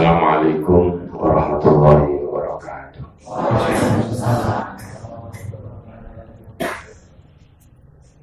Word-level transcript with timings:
Assalamualaikum 0.00 1.12
warahmatullahi 1.12 2.24
wabarakatuh. 2.24 3.04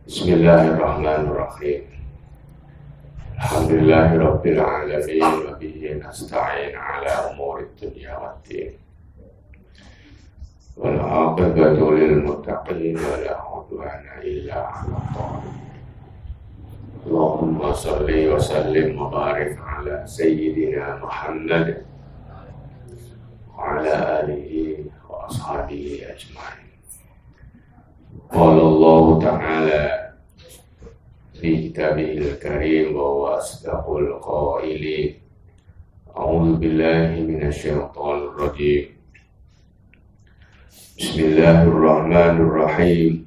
Bismillahirrahmanirrahim. 0.09 1.81
Alhamdulillahirabbil 3.37 4.57
alamin 4.57 5.21
wa 5.21 5.53
bihi 5.61 6.01
nasta'in 6.01 6.73
ala 6.73 7.29
umuri 7.29 7.69
dunya 7.77 8.17
waddin. 8.25 8.73
Wal 10.81 10.97
'aqibatu 10.97 11.93
lil 11.93 12.25
muttaqin 12.25 12.97
wa 12.97 13.21
la 13.21 13.37
'udwana 13.37 14.25
illa 14.25 14.65
'alal 14.65 15.45
اللهم 17.07 17.73
صل 17.73 18.09
وسلم 18.11 19.01
وبارك 19.01 19.59
على 19.63 20.03
سيدنا 20.05 20.95
محمد 20.95 21.85
وعلى 23.57 23.93
آله 24.19 24.51
وأصحابه 25.09 25.83
أجمعين. 26.03 26.67
قال 28.31 28.59
الله 28.59 29.19
تعالى 29.19 30.11
في 31.39 31.69
كتابه 31.69 32.11
الكريم 32.27 32.95
وهو 32.95 33.27
أصدق 33.27 33.89
القائلين 33.89 35.15
أعوذ 36.17 36.55
بالله 36.59 37.07
من 37.23 37.47
الشيطان 37.47 38.17
الرجيم. 38.19 38.85
بسم 40.99 41.19
الله 41.23 41.63
الرحمن 41.63 42.35
الرحيم. 42.47 43.26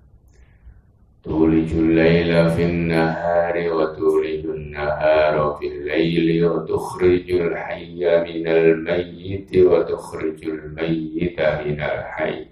تولج 1.23 1.71
الليل 1.73 2.49
في 2.49 2.63
النهار 2.65 3.55
وتولج 3.73 4.45
النهار 4.45 5.57
في 5.59 5.67
الليل 5.67 6.45
وتخرج 6.45 7.31
الحي 7.31 7.99
من 8.25 8.47
الميت 8.47 9.57
وتخرج 9.57 10.45
الميت 10.45 11.39
من 11.41 11.79
الحي 11.81 12.45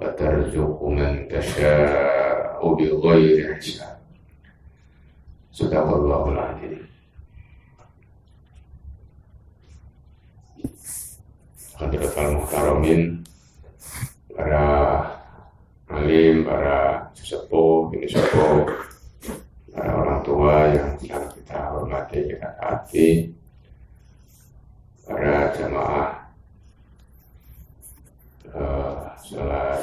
وترزق 0.00 0.84
من 0.84 1.28
تشاء 1.28 2.74
بغير 2.74 3.54
حساب. 3.54 3.98
صدق 5.52 5.86
الله 5.96 6.28
العظيم. 6.32 6.84
Hadratul 11.74 12.38
Muhtaromin 12.38 13.26
para 14.30 14.64
alim, 16.00 16.42
para 16.42 17.06
sesepuh, 17.14 17.94
ini 17.94 18.06
sepuh, 18.10 18.66
para 19.70 19.90
orang 19.94 20.20
tua 20.26 20.56
yang 20.74 20.90
selalu 20.98 21.28
kita 21.38 21.58
hormati, 21.70 22.18
kita 22.30 22.48
taati, 22.58 23.08
para 25.04 25.52
jamaah 25.54 26.10
uh, 28.54 29.02
sholat 29.20 29.80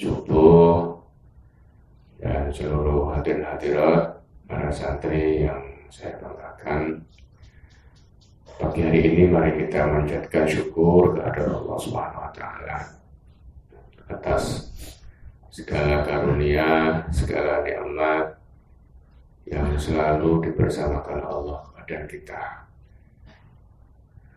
subuh 0.00 0.96
dan 2.18 2.48
seluruh 2.50 3.12
hadirin 3.14 3.44
hadirat 3.44 4.16
para 4.48 4.68
santri 4.72 5.46
yang 5.46 5.60
saya 5.92 6.16
banggakan. 6.18 7.04
Pagi 8.60 8.80
hari 8.84 9.00
ini 9.08 9.24
mari 9.28 9.56
kita 9.56 9.88
menjadikan 9.88 10.44
syukur 10.44 11.16
kepada 11.16 11.48
Allah 11.48 11.78
Subhanahu 11.80 12.24
wa 12.28 12.32
taala 12.36 12.78
atas 14.10 14.69
segala 15.50 16.06
karunia, 16.06 17.02
segala 17.10 17.66
nikmat 17.66 18.38
yang 19.50 19.74
selalu 19.74 20.46
dibersamakan 20.46 21.26
Allah 21.26 21.58
kepada 21.66 21.96
kita. 22.06 22.42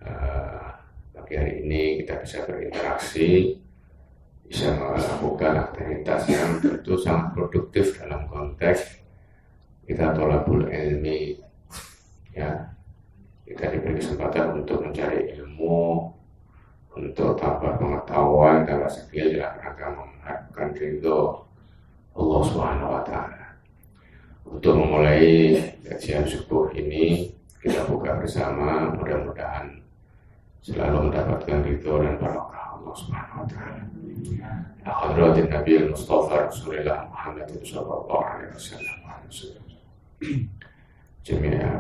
Uh, 0.04 0.68
pagi 1.14 1.34
hari 1.38 1.64
ini 1.64 2.02
kita 2.02 2.18
bisa 2.20 2.42
berinteraksi, 2.50 3.56
bisa 4.50 4.74
melakukan 4.74 5.70
aktivitas 5.70 6.28
yang 6.28 6.60
tentu 6.60 6.98
sangat 6.98 7.32
produktif 7.38 7.96
dalam 8.02 8.26
konteks 8.28 9.00
kita 9.84 10.16
tolabul 10.16 10.66
ilmi, 10.66 11.36
ya 12.32 12.72
kita 13.44 13.70
diberi 13.70 14.00
kesempatan 14.00 14.64
untuk 14.64 14.80
mencari 14.80 15.36
ilmu, 15.36 16.08
untuk 16.96 17.36
tambah 17.36 17.76
pengetahuan 17.76 18.64
dalam 18.64 18.88
skill 18.88 19.36
dalam 19.36 19.60
rangka 19.60 19.88
mengharapkan 20.54 20.70
ridho 20.78 21.42
Allah 22.14 22.42
Subhanahu 22.46 22.94
wa 22.94 23.02
taala. 23.02 23.58
Untuk 24.46 24.78
memulai 24.78 25.58
kajian 25.82 26.30
subuh 26.30 26.70
ini 26.78 27.34
kita 27.58 27.90
buka 27.90 28.22
bersama 28.22 28.94
mudah-mudahan 28.94 29.82
selalu 30.62 31.10
mendapatkan 31.10 31.66
ridho 31.66 31.94
dan 32.06 32.22
barokah 32.22 32.78
Allah 32.78 32.94
Subhanahu 32.94 33.42
wa 33.42 33.48
taala. 33.50 33.82
Hadratin 34.86 35.50
Nabi 35.50 35.74
Mustafa 35.90 36.54
Rasulullah 36.54 37.10
Muhammad 37.10 37.50
sallallahu 37.50 38.14
alaihi 38.14 38.54
wasallam. 38.54 39.66
Jami'a 41.26 41.74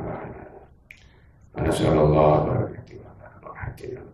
Ana 1.54 1.70
sallallahu 1.70 2.50
alaihi 2.50 2.98
wa 2.98 3.14
barakatuh. 3.22 4.14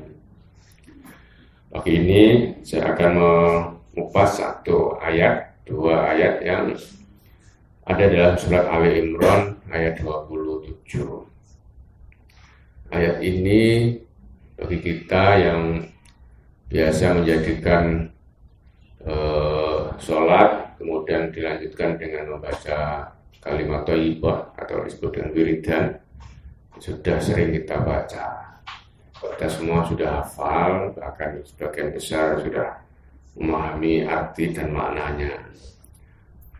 Pagi 1.71 2.03
ini 2.03 2.51
saya 2.67 2.91
akan 2.91 3.11
mengupas 3.15 4.43
satu 4.43 4.99
ayat, 4.99 5.55
dua 5.63 6.11
ayat 6.11 6.43
yang 6.43 6.75
ada 7.87 8.11
dalam 8.11 8.35
surat 8.35 8.67
Ali 8.67 8.99
Imran 8.99 9.55
ayat 9.71 10.03
27. 10.03 10.99
Ayat 12.91 13.23
ini 13.23 13.95
bagi 14.59 14.83
kita 14.83 15.23
yang 15.39 15.87
biasa 16.67 17.15
menjadikan 17.15 18.11
uh, 19.07 19.95
sholat 19.95 20.75
kemudian 20.75 21.31
dilanjutkan 21.31 21.95
dengan 21.95 22.35
membaca 22.35 23.15
kalimat 23.39 23.87
thayyibah 23.87 24.59
atau 24.59 24.83
disebut 24.83 25.11
dengan 25.15 25.31
wiridan 25.31 25.85
sudah 26.83 27.15
sering 27.23 27.55
kita 27.55 27.79
baca 27.79 28.50
kita 29.21 29.45
semua 29.45 29.85
sudah 29.85 30.25
hafal, 30.25 30.89
bahkan 30.97 31.37
sebagian 31.45 31.93
besar 31.93 32.41
sudah 32.41 32.81
memahami 33.37 34.01
arti 34.01 34.49
dan 34.49 34.73
maknanya. 34.73 35.37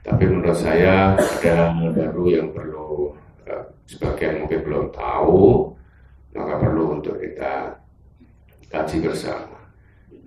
Tapi 0.01 0.23
menurut 0.29 0.57
saya 0.57 1.17
ada 1.17 1.73
hal 1.73 1.89
baru 1.93 2.25
yang 2.29 2.49
perlu 2.53 3.13
eh, 3.49 3.65
sebagian 3.89 4.45
mungkin 4.45 4.61
belum 4.65 4.85
tahu, 4.93 5.73
maka 6.37 6.53
perlu 6.61 7.01
untuk 7.01 7.17
kita 7.17 7.77
kaji 8.69 8.97
bersama. 9.09 9.57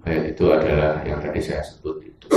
Ayat 0.04 0.36
itu 0.36 0.44
adalah 0.52 1.00
yang 1.06 1.18
tadi 1.22 1.40
saya 1.40 1.62
sebut 1.64 1.96
itu. 2.02 2.28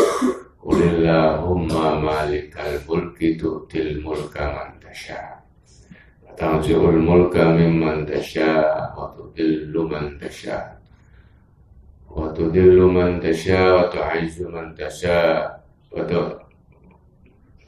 Qulillahumma 0.62 2.00
malikal 2.00 2.80
mulki 2.88 3.36
tu'til 3.36 4.02
mulka 4.02 4.46
man 4.56 4.78
تنزع 6.37 6.77
الملك 6.77 7.37
ممن 7.37 8.07
تشاء 8.07 8.95
وتذل 8.99 9.75
من 9.77 10.19
تشاء 10.19 10.79
وتذل 12.11 12.79
من 12.81 13.21
تشاء 13.21 13.69
وتعز 13.79 14.43
من 14.43 14.75
تشاء 14.75 15.63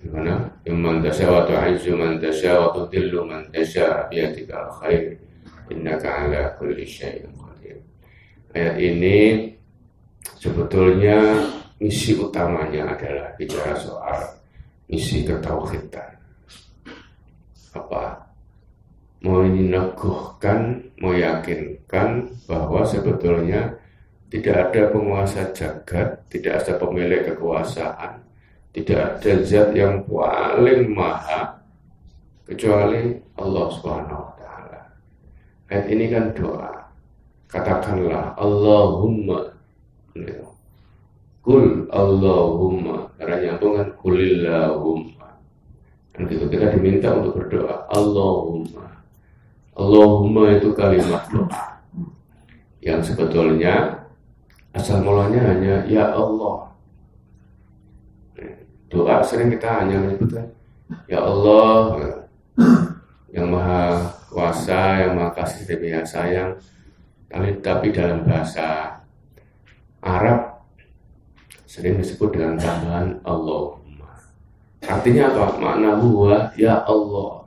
gimana 0.05 0.53
mimman 0.69 1.01
tasha 1.01 1.33
wa 1.33 1.49
tu'izzu 1.49 1.97
man 1.97 2.21
tasha 2.21 2.61
wa 2.61 2.77
tudillu 2.77 3.25
man 3.25 3.41
tasha 3.49 4.05
biyadika 4.12 4.69
al-khair 4.69 5.17
innaka 5.73 6.29
ala 6.29 6.53
kulli 6.61 6.85
syai'in 6.85 7.33
qadir 7.33 7.81
ayat 8.53 8.77
ini 8.77 9.49
sebetulnya 10.37 11.49
misi 11.81 12.21
utamanya 12.21 12.93
adalah 12.93 13.33
bicara 13.41 13.73
soal 13.81 14.21
misi 14.93 15.25
ketauhidan. 15.25 16.21
Apa? 17.73 18.28
Meneguhkan, 19.19 20.89
meyakinkan 20.95 22.31
bahwa 22.48 22.88
sebetulnya 22.88 23.75
tidak 24.31 24.71
ada 24.71 24.81
penguasa 24.95 25.51
jagat, 25.51 26.24
tidak 26.31 26.63
ada 26.63 26.80
pemilik 26.80 27.27
kekuasaan, 27.27 28.24
tidak 28.71 29.19
ada 29.19 29.31
zat 29.44 29.75
yang 29.75 30.07
paling 30.07 30.95
maha 30.95 31.60
kecuali 32.48 33.19
Allah 33.36 33.66
Subhanahu 33.75 34.24
wa 34.24 34.33
taala. 34.39 34.80
Ayat 35.68 35.86
ini 35.92 36.06
kan 36.07 36.31
doa. 36.31 36.80
Katakanlah 37.50 38.38
Allahumma 38.38 39.57
Kul 41.42 41.89
Allahumma 41.89 43.10
Karena 43.18 43.36
nyambung 43.42 43.74
kan 43.81 43.89
Kulillahumma 43.98 45.30
Dan 46.13 46.30
gitu 46.30 46.45
kita 46.45 46.77
diminta 46.77 47.10
untuk 47.18 47.42
berdoa 47.42 47.89
Allahumma 47.89 48.99
Allahumma 49.80 50.52
itu 50.60 50.76
kalimat 50.76 51.24
doa 51.31 51.80
Yang 52.84 53.16
sebetulnya 53.16 54.04
Asal 54.76 55.00
mulanya 55.00 55.56
hanya 55.56 55.88
Ya 55.88 56.12
Allah 56.12 56.76
Doa 58.92 59.24
sering 59.24 59.48
kita 59.56 59.88
hanya 59.88 60.04
menyebutkan 60.04 60.52
Ya 61.08 61.24
Allah 61.24 62.20
Yang 63.31 63.48
maha 63.48 63.84
kuasa 64.28 65.08
Yang 65.08 65.12
maha 65.16 65.31
kasih 65.40 65.64
dan 65.64 65.80
maha 65.80 66.04
sayang 66.04 66.52
Tapi 67.64 67.88
dalam 67.96 68.28
bahasa 68.28 69.00
Arab 70.04 70.64
sering 71.70 72.00
disebut 72.00 72.34
dengan 72.34 72.58
tambahan 72.58 73.20
Allahumma. 73.22 74.10
Artinya 74.81 75.30
apa? 75.30 75.46
Makna 75.60 76.02
huwa 76.02 76.50
ya 76.58 76.81
Allah. 76.88 77.46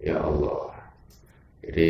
Ya 0.00 0.16
Allah. 0.22 0.75
Jadi 1.66 1.88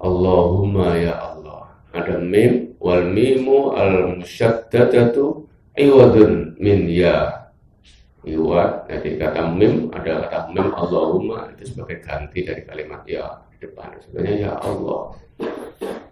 Allahumma 0.00 0.96
ya 0.96 1.14
Allah. 1.20 1.68
Ada 1.94 2.18
mim 2.18 2.74
wal 2.82 3.06
mimu 3.06 3.76
al 3.76 4.18
musyaddadatu 4.18 5.46
iwadun 5.76 6.58
min 6.58 6.88
ya. 6.90 7.44
Iwad, 8.24 8.88
jadi 8.88 9.20
kata 9.20 9.52
mim 9.52 9.92
ada 9.92 10.24
kata 10.24 10.48
mim 10.48 10.72
Allahumma 10.72 11.52
itu 11.52 11.76
sebagai 11.76 12.00
ganti 12.00 12.40
dari 12.40 12.64
kalimat 12.64 13.04
ya 13.04 13.44
di 13.52 13.68
depan. 13.68 14.00
Sebenarnya 14.00 14.34
ya 14.48 14.52
Allah. 14.64 15.02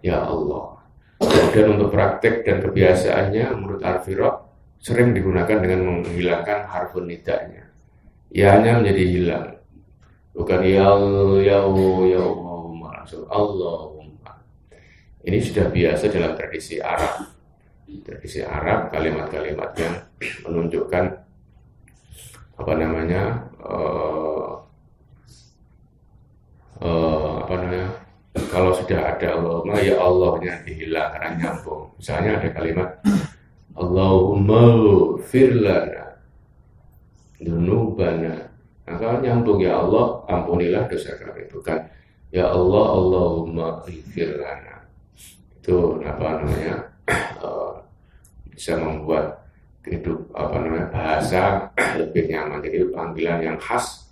Ya 0.05 0.17
Allah. 0.21 0.77
Kemudian 1.17 1.73
untuk 1.73 1.89
praktek 1.89 2.45
dan 2.45 2.61
kebiasaannya 2.61 3.45
menurut 3.57 3.81
Arfiro 3.81 4.45
sering 4.77 5.15
digunakan 5.17 5.57
dengan 5.57 5.79
menghilangkan 5.89 6.69
harfun 6.69 7.09
nidanya. 7.09 7.65
Ya-nya 8.29 8.77
menjadi 8.77 9.03
hilang. 9.09 9.47
Bukan 10.37 10.61
ya 10.65 10.89
ya 11.41 11.59
ya 12.09 12.23
langsung 13.03 13.27
Allahumma. 13.27 14.31
Ini 15.27 15.43
sudah 15.43 15.67
biasa 15.67 16.07
dalam 16.07 16.39
tradisi 16.39 16.79
Arab. 16.79 17.35
Tradisi 17.83 18.39
Arab 18.39 18.95
kalimat-kalimat 18.95 19.75
yang 19.75 19.95
menunjukkan 20.47 21.03
apa 22.63 22.73
namanya 22.79 23.43
uh, 23.59 24.55
uh, 26.79 27.43
apa 27.43 27.53
namanya 27.59 27.89
kalau 28.47 28.71
sudah 28.71 29.03
ada 29.03 29.35
Allahumma 29.35 29.83
ya 29.83 29.99
Allahnya 29.99 30.63
dihilang 30.63 31.11
karena 31.11 31.29
nyambung. 31.43 31.91
Misalnya 31.99 32.39
ada 32.39 32.49
kalimat 32.55 32.89
Allahumma 33.75 34.63
firlana 35.27 36.23
dunubana. 37.43 38.47
Nah, 38.87 38.95
kalau 38.95 39.19
nyambung 39.19 39.59
ya 39.59 39.75
Allah 39.75 40.23
ampunilah 40.31 40.87
dosa 40.87 41.19
kami 41.19 41.51
bukan 41.51 41.83
ya 42.33 42.49
Allah 42.49 42.85
Allahumma 42.97 43.85
firlana. 43.85 44.81
Itu 45.61 46.01
apa 46.01 46.41
namanya 46.41 46.75
uh, 47.39 47.77
bisa 48.51 48.73
membuat 48.81 49.37
hidup 49.85 50.19
apa 50.33 50.55
namanya 50.57 50.87
bahasa 50.89 51.41
lebih 52.01 52.33
nyaman. 52.33 52.65
Jadi 52.65 52.89
panggilan 52.89 53.39
yang 53.45 53.57
khas 53.61 54.09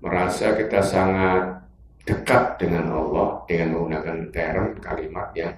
merasa 0.00 0.56
kita 0.56 0.80
sangat 0.80 1.60
dekat 2.08 2.56
dengan 2.56 2.88
Allah 2.96 3.44
dengan 3.44 3.76
menggunakan 3.76 4.16
term 4.32 4.66
kalimat 4.80 5.28
yang 5.36 5.52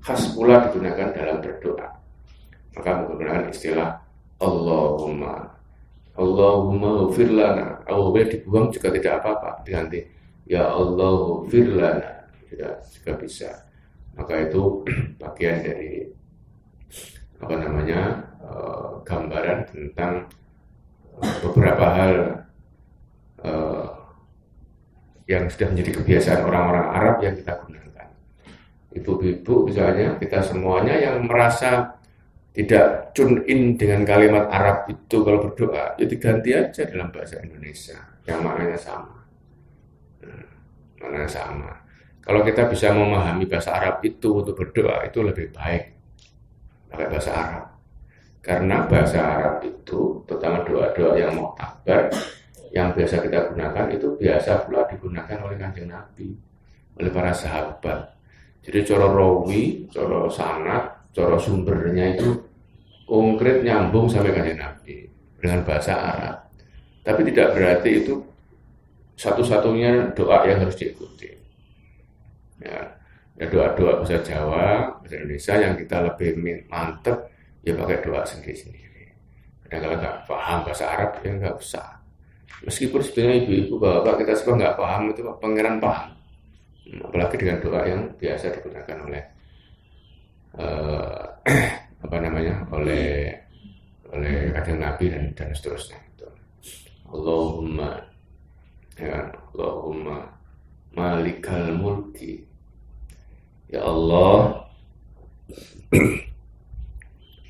khas 0.00 0.32
pula 0.32 0.64
digunakan 0.72 1.12
dalam 1.12 1.44
berdoa. 1.44 1.88
Maka 2.74 2.90
menggunakan 3.04 3.52
istilah 3.52 4.00
Allahumma 4.42 5.46
Allahumma 6.14 7.10
firlana 7.14 7.78
Allahumma 7.86 8.26
dibuang 8.26 8.70
juga 8.70 8.90
tidak 8.90 9.22
apa-apa 9.22 9.62
diganti 9.62 10.13
Ya 10.44 10.68
Allah 10.68 11.48
firlana 11.48 12.28
juga, 12.48 12.68
juga 12.84 13.12
bisa 13.16 13.50
maka 14.14 14.46
itu 14.46 14.86
bagian 15.22 15.58
dari 15.62 16.06
apa 17.42 17.54
namanya 17.60 18.00
uh, 18.40 19.02
gambaran 19.02 19.68
tentang 19.68 20.30
uh, 21.18 21.34
beberapa 21.44 21.84
hal 21.92 22.12
uh, 23.42 23.86
yang 25.28 25.48
sudah 25.48 25.72
menjadi 25.72 25.90
kebiasaan 26.00 26.40
orang-orang 26.44 26.86
Arab 26.92 27.16
yang 27.24 27.34
kita 27.36 27.52
gunakan. 27.64 28.08
Ibu-ibu 28.94 29.54
misalnya, 29.66 30.20
kita 30.20 30.44
semuanya 30.44 30.94
yang 31.00 31.24
merasa 31.24 31.96
tidak 32.54 33.10
tune 33.16 33.42
in 33.50 33.74
dengan 33.74 34.06
kalimat 34.06 34.46
Arab 34.46 34.86
itu 34.86 35.16
kalau 35.26 35.42
berdoa, 35.42 35.98
ya 35.98 36.06
diganti 36.06 36.54
aja 36.54 36.86
dalam 36.86 37.10
bahasa 37.10 37.42
Indonesia 37.42 37.98
yang 38.28 38.44
maknanya 38.46 38.78
sama. 38.78 39.23
Maknanya 41.00 41.30
sama. 41.30 41.72
Kalau 42.24 42.40
kita 42.40 42.64
bisa 42.72 42.88
memahami 42.96 43.44
bahasa 43.44 43.76
Arab 43.76 44.00
itu 44.00 44.40
untuk 44.40 44.56
berdoa 44.56 45.04
itu 45.04 45.20
lebih 45.20 45.52
baik 45.52 45.82
pakai 46.88 47.06
bahasa 47.12 47.30
Arab. 47.36 47.66
Karena 48.44 48.76
bahasa 48.88 49.18
Arab 49.20 49.54
itu, 49.64 50.20
terutama 50.28 50.64
doa-doa 50.64 51.16
yang 51.16 51.32
mau 51.36 51.52
tabar, 51.56 52.12
yang 52.72 52.92
biasa 52.92 53.24
kita 53.24 53.52
gunakan 53.52 53.86
itu 53.92 54.06
biasa 54.20 54.68
pula 54.68 54.84
digunakan 54.88 55.38
oleh 55.44 55.56
kanjeng 55.56 55.88
Nabi, 55.88 56.32
oleh 57.00 57.10
para 57.12 57.32
sahabat. 57.32 58.12
Jadi 58.64 58.84
coro 58.88 59.08
rawi, 59.12 59.88
coro 59.92 60.28
sanat, 60.28 61.12
coro 61.12 61.36
sumbernya 61.36 62.16
itu 62.16 62.36
konkret 63.04 63.64
nyambung 63.64 64.08
sampai 64.08 64.32
kanjeng 64.32 64.60
Nabi 64.60 65.08
dengan 65.40 65.60
bahasa 65.64 65.92
Arab. 65.92 66.36
Tapi 67.04 67.20
tidak 67.28 67.52
berarti 67.52 67.90
itu 68.00 68.14
satu-satunya 69.14 70.14
doa 70.14 70.42
yang 70.46 70.62
harus 70.62 70.76
diikuti. 70.78 71.30
Ya, 72.62 72.80
ya 73.38 73.46
doa-doa 73.50 74.02
bahasa 74.02 74.22
Jawa, 74.22 74.98
bahasa 75.02 75.14
Indonesia 75.18 75.54
yang 75.58 75.74
kita 75.78 75.96
lebih 76.06 76.30
mantep 76.70 77.30
ya 77.62 77.74
pakai 77.74 78.02
doa 78.02 78.22
sendiri-sendiri. 78.26 79.04
Dan 79.70 79.78
kalau 79.82 79.96
nggak 79.98 80.16
paham 80.26 80.58
bahasa 80.66 80.84
Arab 80.90 81.10
ya 81.22 81.30
nggak 81.34 81.56
usah 81.58 82.04
meskipun 82.64 83.00
sebetulnya 83.04 83.34
ibu-ibu 83.44 83.74
bapak 83.76 84.24
kita 84.24 84.32
semua 84.38 84.56
nggak 84.62 84.76
paham 84.80 85.02
itu 85.12 85.20
pangeran 85.38 85.76
paham 85.78 86.10
apalagi 87.04 87.36
dengan 87.40 87.58
doa 87.60 87.80
yang 87.84 88.02
biasa 88.16 88.44
digunakan 88.60 88.96
oleh 89.04 89.22
uh, 90.56 91.24
apa 92.04 92.16
namanya 92.20 92.64
oleh 92.72 93.32
oleh 94.12 94.52
kadang 94.52 94.78
nabi 94.80 95.12
dan 95.12 95.24
dan 95.36 95.48
seterusnya 95.52 96.00
Allahumma 97.14 98.00
ya 98.98 99.30
Allahumma 99.54 100.30
malikal 100.94 101.74
mulki. 101.74 102.46
Ya 103.70 103.82
Allah. 103.82 104.62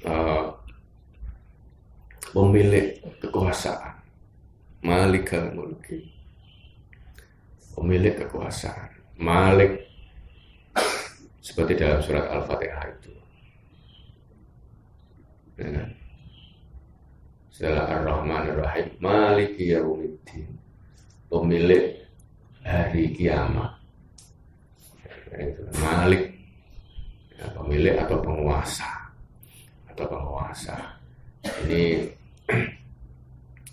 Uh, 0.05 0.53
pemilik 2.35 3.01
kekuasaan. 3.21 4.01
Malikal 4.85 5.53
mulki. 5.53 6.13
Pemilik 7.77 8.15
kekuasaan. 8.25 8.91
Malik. 9.21 9.85
Seperti 11.45 11.77
dalam 11.77 12.01
surat 12.01 12.25
Al-Fatihah 12.33 12.85
itu. 12.89 13.13
Ya. 15.55 15.87
setelah 17.55 17.87
Ar-Rahman 17.87 18.51
Ar-Rahim 18.51 18.99
Malik 18.99 19.55
Yawmiddin 19.55 20.64
pemilik 21.35 21.99
hari 22.63 23.11
kiamat. 23.11 23.75
Malik 25.83 26.31
ya, 27.35 27.51
pemilik 27.59 27.99
atau 27.99 28.23
penguasa 28.23 28.87
atau 29.91 30.07
penguasa. 30.07 30.79
Ini 31.67 32.07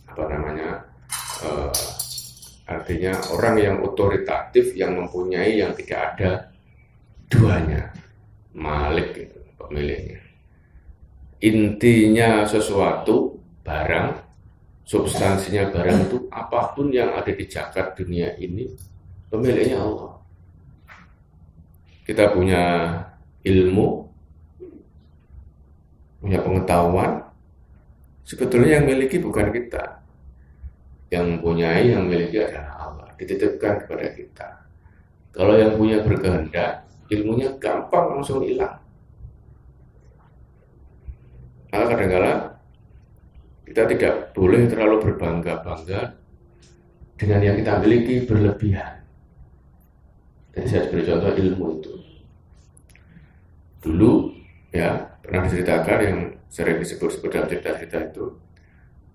apa 0.09 0.23
namanya 0.25 0.81
uh, 1.45 1.69
artinya 2.65 3.13
orang 3.29 3.55
yang 3.61 3.77
otoritatif 3.85 4.73
yang 4.73 4.97
mempunyai 4.97 5.61
yang 5.61 5.77
tidak 5.77 6.17
ada 6.17 6.31
duanya. 7.29 7.93
Malik 8.57 9.13
itu 9.29 9.37
pemiliknya. 9.61 10.19
Intinya 11.45 12.41
sesuatu 12.49 13.37
barang, 13.61 14.30
substansinya 14.91 15.71
barang 15.71 16.11
itu 16.11 16.27
apa 16.35 16.75
pun 16.75 16.91
yang 16.91 17.15
ada 17.15 17.31
di 17.31 17.47
jagat 17.47 17.95
dunia 17.95 18.35
ini 18.35 18.67
pemiliknya 19.31 19.79
Allah. 19.79 20.19
Kita 22.03 22.35
punya 22.35 22.91
ilmu, 23.47 24.03
punya 26.19 26.43
pengetahuan, 26.43 27.23
sebetulnya 28.27 28.83
yang 28.83 28.85
miliki 28.91 29.15
bukan 29.23 29.47
kita. 29.55 30.03
Yang 31.07 31.39
mempunyai, 31.39 31.91
yang 31.91 32.07
miliki 32.07 32.43
adalah 32.43 32.91
Allah, 32.91 33.07
dititipkan 33.15 33.87
kepada 33.87 34.11
kita. 34.11 34.47
Kalau 35.31 35.55
yang 35.55 35.79
punya 35.79 36.03
berkehendak, 36.03 36.83
ilmunya 37.07 37.55
gampang 37.63 38.19
langsung 38.19 38.43
hilang. 38.43 38.75
Maka 41.71 41.95
kadang-kadang 41.95 42.50
kita 43.71 43.87
tidak 43.87 44.35
boleh 44.35 44.67
terlalu 44.67 44.99
berbangga-bangga 44.99 46.19
dengan 47.15 47.39
yang 47.39 47.55
kita 47.55 47.79
miliki 47.79 48.27
berlebihan. 48.27 48.99
Dan 50.51 50.67
saya 50.67 50.91
beri 50.91 51.07
contoh 51.07 51.31
ilmu 51.31 51.67
itu. 51.79 51.93
Dulu 53.79 54.11
ya 54.75 55.15
pernah 55.23 55.47
diceritakan 55.47 55.99
yang 56.03 56.19
sering 56.51 56.83
disebut-sebut 56.83 57.31
dalam 57.31 57.47
cerita-cerita 57.47 58.11
itu 58.11 58.25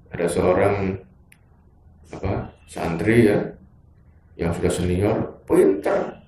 ada 0.08 0.24
seorang 0.24 1.04
apa 2.08 2.56
santri 2.64 3.28
ya 3.28 3.36
yang 4.40 4.56
sudah 4.56 4.72
senior 4.72 5.36
pintar 5.44 6.24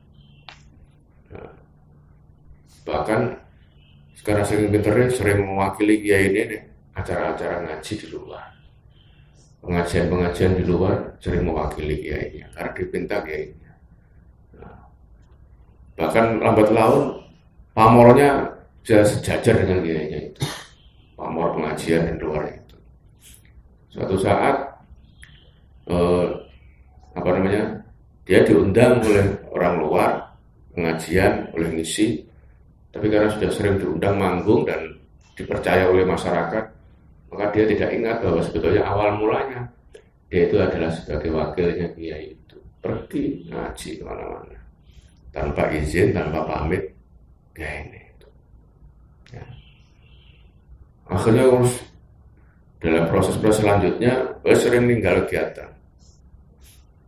bahkan 2.84 3.40
sekarang 4.20 4.44
sering 4.44 4.68
pinternya 4.68 5.08
sering 5.08 5.48
mewakili 5.48 6.04
kiai 6.04 6.28
ini 6.28 6.40
nih 6.44 6.62
acara-acara 6.98 7.62
ngaji 7.64 7.92
di 7.94 8.06
luar. 8.10 8.46
Pengajian-pengajian 9.58 10.58
di 10.58 10.64
luar 10.66 11.18
sering 11.18 11.46
mewakili 11.46 12.02
kiainya 12.02 12.46
karena 12.54 12.70
dipinta 12.74 13.18
kiainya 13.22 13.68
bahkan 15.98 16.38
lambat 16.38 16.70
laun 16.70 17.26
pamornya 17.74 18.54
bisa 18.86 19.02
sejajar 19.02 19.66
dengan 19.66 19.82
kiainya 19.82 20.30
itu. 20.30 20.42
Pamor 21.18 21.58
pengajian 21.58 22.06
dan 22.06 22.16
luar 22.22 22.46
itu. 22.46 22.78
Suatu 23.90 24.14
saat 24.14 24.86
eh, 25.90 26.26
apa 27.18 27.28
namanya 27.34 27.82
dia 28.22 28.46
diundang 28.46 29.02
oleh 29.02 29.26
orang 29.50 29.74
luar 29.82 30.10
pengajian 30.70 31.50
oleh 31.58 31.74
misi 31.74 32.22
tapi 32.94 33.10
karena 33.10 33.34
sudah 33.34 33.50
sering 33.50 33.82
diundang 33.82 34.14
manggung 34.14 34.62
dan 34.62 34.94
dipercaya 35.34 35.90
oleh 35.90 36.02
masyarakat, 36.06 36.64
maka 37.28 37.52
dia 37.52 37.64
tidak 37.68 37.90
ingat 37.92 38.16
bahwa 38.24 38.40
sebetulnya 38.40 38.82
awal 38.84 39.20
mulanya 39.20 39.68
dia 40.28 40.48
itu 40.48 40.56
adalah 40.60 40.92
sebagai 40.92 41.30
wakilnya 41.32 41.88
kiai 41.96 42.36
itu 42.36 42.58
pergi 42.80 43.48
ngaji 43.48 43.90
ke 44.00 44.02
mana-mana 44.04 44.58
tanpa 45.32 45.68
izin, 45.72 46.16
tanpa 46.16 46.40
pamit 46.48 46.88
ya 47.54 47.68
ini 47.84 48.00
itu. 48.00 48.28
Ya. 49.36 49.44
Akhirnya 51.08 51.44
dalam 52.78 53.04
proses-proses 53.10 53.60
selanjutnya 53.60 54.12
dia 54.40 54.56
sering 54.56 54.88
meninggal 54.88 55.26
kegiatan 55.26 55.68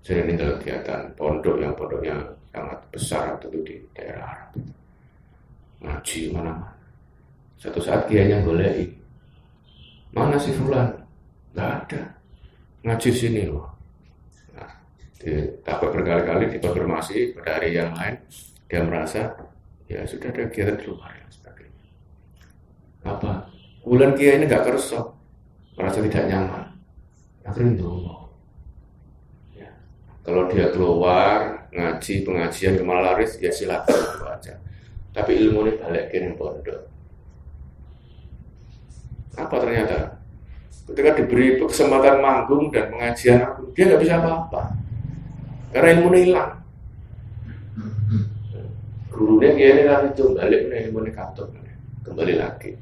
sering 0.04 0.26
meninggal 0.26 0.58
kegiatan 0.58 1.12
pondok 1.14 1.56
yang 1.62 1.72
pondoknya 1.78 2.16
sangat 2.50 2.80
besar 2.90 3.24
atau 3.38 3.46
di 3.52 3.78
daerah 3.94 4.26
Arab 4.26 4.50
ngaji 5.80 6.20
mana-mana. 6.34 6.74
Satu 7.60 7.78
saat 7.78 8.08
kiainya 8.08 8.42
boleh 8.42 8.90
mana 10.10 10.36
si 10.38 10.50
Fulan? 10.54 10.90
Gak 11.54 11.70
ada. 11.86 12.02
Ngaji 12.86 13.10
sini 13.12 13.42
loh. 13.46 13.68
Nah, 14.56 14.70
takut 15.66 15.90
berkali-kali 15.92 16.56
dikonfirmasi 16.56 17.36
pada 17.36 17.60
hari 17.60 17.76
yang 17.76 17.92
lain, 17.92 18.16
dia 18.70 18.80
merasa 18.86 19.34
ya 19.90 20.06
sudah 20.06 20.30
ada 20.30 20.46
kegiatan 20.48 20.78
di 20.78 20.84
luar 20.88 21.12
yang 21.18 21.30
sebagainya. 21.30 21.84
Apa? 23.04 23.32
Bulan 23.84 24.14
kiai 24.14 24.38
ini 24.38 24.46
gak 24.48 24.64
kersok, 24.66 25.12
merasa 25.74 25.98
tidak 26.00 26.24
nyaman. 26.30 26.64
Akhirnya 27.44 27.80
dulu. 27.80 28.30
Ya. 29.56 29.70
Kalau 30.22 30.46
dia 30.48 30.70
keluar 30.70 31.68
ngaji 31.70 32.14
pengajian 32.26 32.74
ke 32.78 32.84
Malaris 32.84 33.38
ya 33.38 33.50
silakan 33.54 33.98
aja 34.30 34.58
tapi 35.10 35.42
ilmu 35.42 35.66
ini 35.66 35.72
balik 35.78 36.04
ke 36.14 36.18
pondok. 36.38 36.80
Apa 39.38 39.54
ternyata? 39.62 40.18
Ketika 40.90 41.10
diberi 41.22 41.58
kesempatan 41.62 42.18
manggung 42.18 42.66
dan 42.74 42.90
pengajian 42.90 43.46
aku, 43.46 43.70
dia 43.74 43.86
nggak 43.86 44.02
bisa 44.02 44.18
apa-apa. 44.18 44.62
Karena 45.70 45.88
ilmu 45.98 46.10
hilang. 46.18 46.52
Gurunya 49.10 49.50
dia 49.54 49.68
ini 49.76 49.82
kan 49.86 50.02
itu 50.10 50.24
balik 50.34 50.62
nih 50.66 50.78
ilmu 50.88 50.98
ini 51.04 51.12
kantor, 51.14 51.46
kembali 52.02 52.34
lagi. 52.40 52.72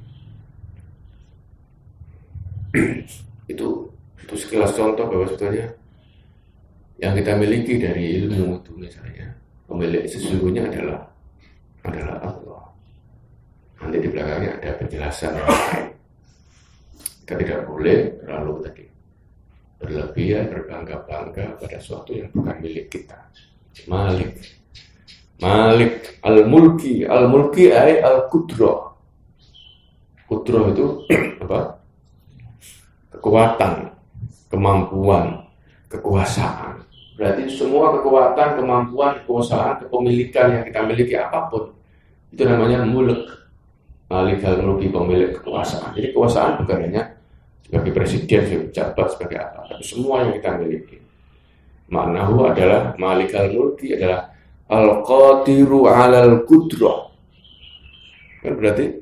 itu 3.52 3.68
itu 4.22 4.34
sekilas 4.36 4.76
contoh 4.76 5.08
bahwa 5.08 5.24
sebetulnya 5.24 5.72
yang 7.00 7.16
kita 7.16 7.32
miliki 7.38 7.80
dari 7.80 8.22
ilmu 8.22 8.60
itu 8.60 8.72
misalnya 8.76 9.26
pemilik 9.64 10.04
sesungguhnya 10.04 10.68
adalah 10.68 11.00
adalah 11.86 12.16
Allah. 12.22 12.64
Nanti 13.78 13.96
di 14.02 14.08
belakangnya 14.10 14.52
ada 14.60 14.70
penjelasan. 14.78 15.32
Kita 17.28 17.44
tidak 17.44 17.68
boleh 17.68 18.24
terlalu 18.24 18.64
tadi 18.64 18.88
berlebihan, 19.76 20.48
berbangga-bangga 20.48 21.60
pada 21.60 21.76
sesuatu 21.76 22.16
yang 22.16 22.32
bukan 22.32 22.56
milik 22.64 22.88
kita. 22.88 23.20
Malik. 23.84 24.40
Malik 25.36 26.24
al-mulki. 26.24 27.04
Al-mulki 27.04 27.68
ay 27.68 28.00
al-kudro. 28.00 28.96
Kudro 30.24 30.72
itu 30.72 31.04
apa? 31.44 31.84
Kekuatan, 33.12 33.92
kemampuan, 34.48 35.52
kekuasaan. 35.92 36.80
Berarti 37.20 37.44
semua 37.52 37.92
kekuatan, 38.00 38.56
kemampuan, 38.56 39.20
kekuasaan, 39.20 39.84
kepemilikan 39.84 40.48
yang 40.48 40.64
kita 40.64 40.80
miliki 40.80 41.12
apa 41.12 41.44
pun 41.52 41.76
itu 42.32 42.40
namanya 42.48 42.88
muluk. 42.88 43.36
Malik 44.08 44.40
al 44.40 44.64
mulki 44.64 44.88
pemilik 44.88 45.36
kekuasaan. 45.36 45.92
Jadi 45.92 46.16
kekuasaan 46.16 46.64
bukan 46.64 46.88
hanya 46.88 47.17
sebagai 47.68 47.92
presiden, 47.92 48.40
sebagai 48.48 48.66
pejabat, 48.72 49.06
sebagai 49.12 49.38
apa, 49.44 49.60
tapi 49.68 49.84
semua 49.84 50.24
yang 50.24 50.32
kita 50.40 50.56
miliki. 50.56 50.96
Maknahu 51.92 52.48
adalah 52.48 52.96
malik 52.96 53.36
al 53.36 53.52
mulki 53.52 53.92
adalah 53.92 54.32
al 54.72 55.04
qadiru 55.04 55.84
alal 55.84 56.48
kudro. 56.48 57.12
Kan 58.40 58.56
berarti 58.56 58.92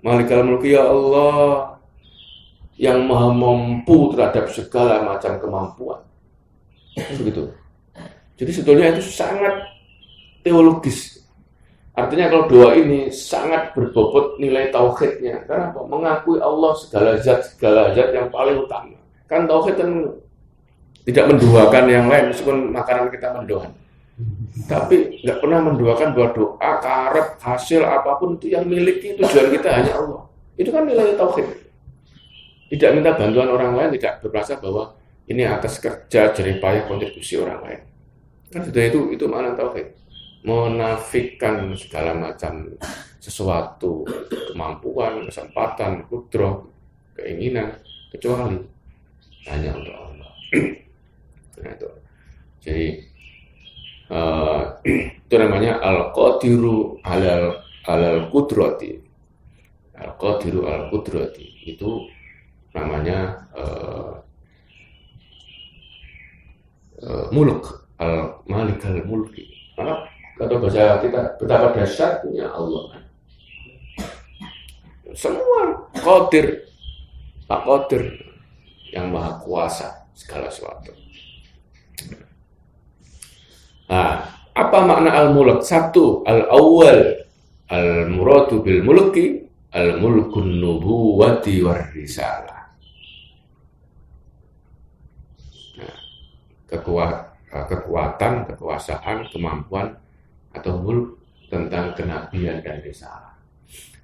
malik 0.00 0.32
al 0.32 0.44
mulki 0.48 0.72
ya 0.72 0.88
Allah 0.88 1.76
yang 2.80 3.04
maha 3.04 3.28
mampu 3.30 4.16
terhadap 4.16 4.48
segala 4.50 5.04
macam 5.04 5.36
kemampuan. 5.36 6.00
Begitu. 6.96 7.52
Jadi 8.34 8.50
sebetulnya 8.50 8.86
itu 8.96 9.02
sangat 9.04 9.54
teologis. 10.42 11.13
Artinya 12.04 12.28
kalau 12.28 12.44
doa 12.44 12.76
ini 12.76 13.08
sangat 13.08 13.72
berbobot 13.72 14.36
nilai 14.36 14.68
tauhidnya. 14.68 15.48
Karena 15.48 15.72
apa? 15.72 15.80
Mengakui 15.88 16.36
Allah 16.36 16.76
segala 16.76 17.16
zat, 17.16 17.56
segala 17.56 17.96
zat 17.96 18.12
yang 18.12 18.28
paling 18.28 18.60
utama. 18.60 19.00
Kan 19.24 19.48
tauhid 19.48 19.80
kan 19.80 19.90
tidak 21.08 21.24
mendoakan 21.32 21.84
yang 21.88 22.04
lain, 22.12 22.28
meskipun 22.28 22.76
makanan 22.76 23.08
kita 23.08 23.32
mendoakan. 23.32 23.72
Tapi 24.68 25.24
nggak 25.24 25.38
pernah 25.40 25.58
mendoakan 25.64 26.08
bahwa 26.12 26.28
doa, 26.36 26.70
karep, 26.78 27.28
hasil 27.40 27.80
apa 27.82 28.20
pun 28.20 28.36
itu 28.36 28.52
yang 28.52 28.68
miliki 28.68 29.16
tujuan 29.16 29.48
kita 29.48 29.68
hanya 29.72 29.92
Allah. 29.96 30.28
Itu 30.60 30.70
kan 30.70 30.84
nilai 30.84 31.16
tauhid. 31.16 31.48
Tidak 32.68 32.90
minta 32.92 33.16
bantuan 33.16 33.48
orang 33.48 33.72
lain, 33.74 33.96
tidak 33.96 34.20
berperasa 34.20 34.60
bahwa 34.60 34.92
ini 35.24 35.48
atas 35.48 35.80
kerja, 35.80 36.36
jeripaya, 36.36 36.84
kontribusi 36.84 37.40
orang 37.40 37.60
lain. 37.64 37.80
Kan 38.52 38.60
sudah 38.68 38.82
itu 38.92 39.00
itu 39.16 39.24
mana 39.24 39.56
tauhid. 39.56 40.03
Menafikan 40.44 41.72
segala 41.72 42.12
macam 42.12 42.68
sesuatu, 43.16 44.04
kemampuan, 44.52 45.24
kesempatan, 45.24 46.04
kudroh, 46.12 46.68
keinginan, 47.16 47.80
kecuali 48.12 48.60
hanya 49.48 49.72
untuk 49.72 49.96
Allah. 49.96 50.32
nah 51.64 51.72
itu. 51.72 51.88
Jadi 52.60 52.86
uh, 54.12 54.62
itu 55.24 55.34
namanya 55.40 55.80
al-qadiru 55.80 57.00
alal 57.00 57.64
alal 57.88 58.28
kudrati. 58.28 59.00
Al-qadiru 59.96 60.68
al 60.68 60.92
kudrati 60.92 61.64
itu 61.64 62.04
namanya 62.76 63.48
uh, 63.56 64.12
uh, 67.00 67.26
mulk 67.30 67.88
al 68.02 68.42
malik 68.50 68.82
al 68.84 69.00
mulki 69.06 69.46
kata 70.34 70.54
bahasa 70.58 70.98
kita 70.98 71.20
betapa 71.38 71.66
dahsyatnya 71.78 72.46
Allah 72.50 73.04
semua 75.14 75.88
Qadir 75.94 76.66
Pak 77.46 77.60
Qadir 77.62 78.04
yang 78.94 79.10
maha 79.10 79.36
kuasa 79.42 80.06
segala 80.14 80.48
sesuatu. 80.48 80.94
Nah, 83.90 84.26
apa 84.54 84.78
makna 84.86 85.10
al-mulk? 85.12 85.60
Satu, 85.60 86.22
al-awwal 86.24 87.26
al-muradu 87.68 88.62
bil 88.62 88.80
mulki 88.86 89.44
al-mulkun 89.74 90.62
nubuwati 90.62 91.60
war 91.60 91.90
risalah. 91.92 92.74
Nah, 95.78 95.98
kekuatan, 97.68 98.48
kekuasaan, 98.48 99.28
kemampuan 99.28 99.94
atau 100.54 100.80
mulk 100.80 101.20
tentang 101.50 101.92
kenabian 101.98 102.62
dan 102.62 102.80
risalah. 102.80 103.34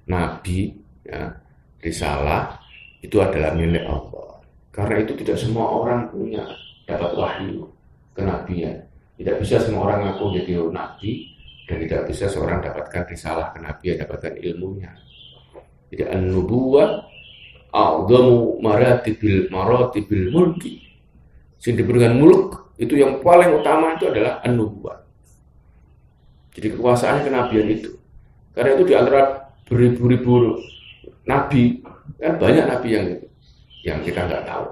Nabi, 0.07 0.75
ya, 1.07 1.31
risalah 1.81 2.59
itu 3.01 3.17
adalah 3.17 3.55
milik 3.57 3.83
Allah. 3.87 4.43
Karena 4.71 5.03
itu 5.03 5.17
tidak 5.19 5.35
semua 5.39 5.67
orang 5.67 6.07
punya 6.13 6.47
dapat 6.87 7.11
wahyu 7.17 7.67
kenabian. 8.15 8.87
Tidak 9.19 9.35
bisa 9.37 9.61
semua 9.61 9.91
orang 9.91 10.09
ngaku 10.09 10.41
jadi 10.41 10.65
nabi 10.71 11.35
dan 11.67 11.77
tidak 11.83 12.01
bisa 12.09 12.25
seorang 12.31 12.63
dapatkan 12.63 13.03
risalah 13.05 13.53
kenabian, 13.53 13.99
dapatkan 14.01 14.33
ilmunya. 14.39 14.91
Tidak 15.91 16.07
an-nubuwah 16.07 17.03
a'zamu 17.75 18.63
maratibil 18.63 19.51
maratibil 19.51 20.31
mulki. 20.31 20.87
Sing 21.61 21.77
diberikan 21.77 22.17
mulk 22.17 22.73
itu 22.81 22.97
yang 22.97 23.21
paling 23.21 23.53
utama 23.53 23.93
itu 23.99 24.09
adalah 24.09 24.41
an-nubuwah. 24.41 25.00
Jadi 26.51 26.67
kekuasaan 26.75 27.23
kenabian 27.23 27.67
itu. 27.71 27.95
Karena 28.51 28.75
itu 28.75 28.83
di 28.83 28.95
antara 28.95 29.47
beribu-ribu 29.63 30.59
nabi 31.23 31.79
Kan 32.21 32.37
banyak 32.37 32.65
nabi 32.69 32.89
yang 32.93 33.05
yang 33.81 33.99
kita 34.05 34.29
nggak 34.29 34.45
tahu. 34.45 34.65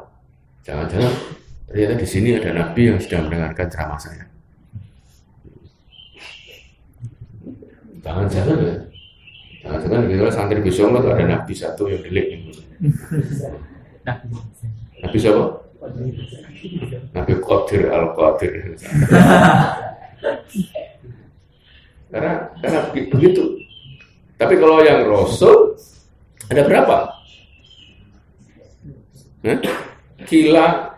Jangan-jangan 0.61 1.13
ternyata 1.65 1.93
di 1.97 2.05
sini 2.05 2.37
ada 2.37 2.53
nabi 2.53 2.93
yang 2.93 3.01
sedang 3.01 3.25
mendengarkan 3.25 3.67
ceramah 3.73 3.97
saya. 3.97 4.29
Jangan-jangan 8.05 8.57
ya. 8.61 8.75
Jangan-jangan 9.65 10.01
gitu 10.13 10.29
santri 10.29 10.61
besok 10.61 10.93
ada 10.93 11.25
nabi 11.25 11.53
satu 11.57 11.89
yang 11.89 12.05
delik 12.05 12.37
Nabi 14.99 15.17
siapa? 15.17 15.43
Nabi 17.17 17.33
Qadir 17.41 17.89
Al-Qadir. 17.89 18.77
karena 22.09 22.49
karena 22.61 22.79
begitu. 22.93 23.43
Tapi 24.39 24.55
kalau 24.57 24.81
yang 24.81 25.05
Rasul 25.05 25.77
ada 26.49 26.61
berapa? 26.65 26.97
Kila 30.27 30.95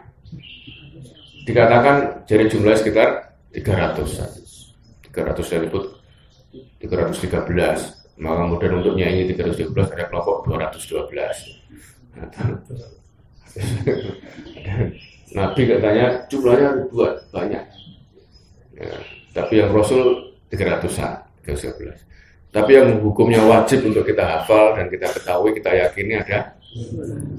dikatakan 1.46 2.25
jadi 2.25 2.50
jumlah 2.50 2.74
sekitar 2.77 3.38
300 3.53 4.01
300 5.12 5.62
disebut 5.68 5.84
313 6.80 8.22
maka 8.22 8.36
kemudian 8.46 8.74
untuk 8.82 8.94
nyanyi 8.98 9.30
313 9.34 9.94
ada 9.94 10.06
kelompok 10.10 10.46
212 10.50 11.01
Nabi 15.32 15.62
katanya 15.63 16.27
jumlahnya 16.27 16.91
dua 16.91 17.24
banyak. 17.32 17.63
Ya, 18.75 18.96
tapi 19.32 19.63
yang 19.63 19.72
Rasul 19.72 20.31
300-an 20.51 21.13
313 21.48 22.12
tapi 22.51 22.75
yang 22.75 23.00
hukumnya 23.00 23.39
wajib 23.48 23.88
untuk 23.88 24.03
kita 24.03 24.27
hafal 24.27 24.75
dan 24.75 24.91
kita 24.91 25.08
ketahui 25.08 25.55
kita 25.55 25.72
yakini 25.72 26.20
ada 26.20 26.60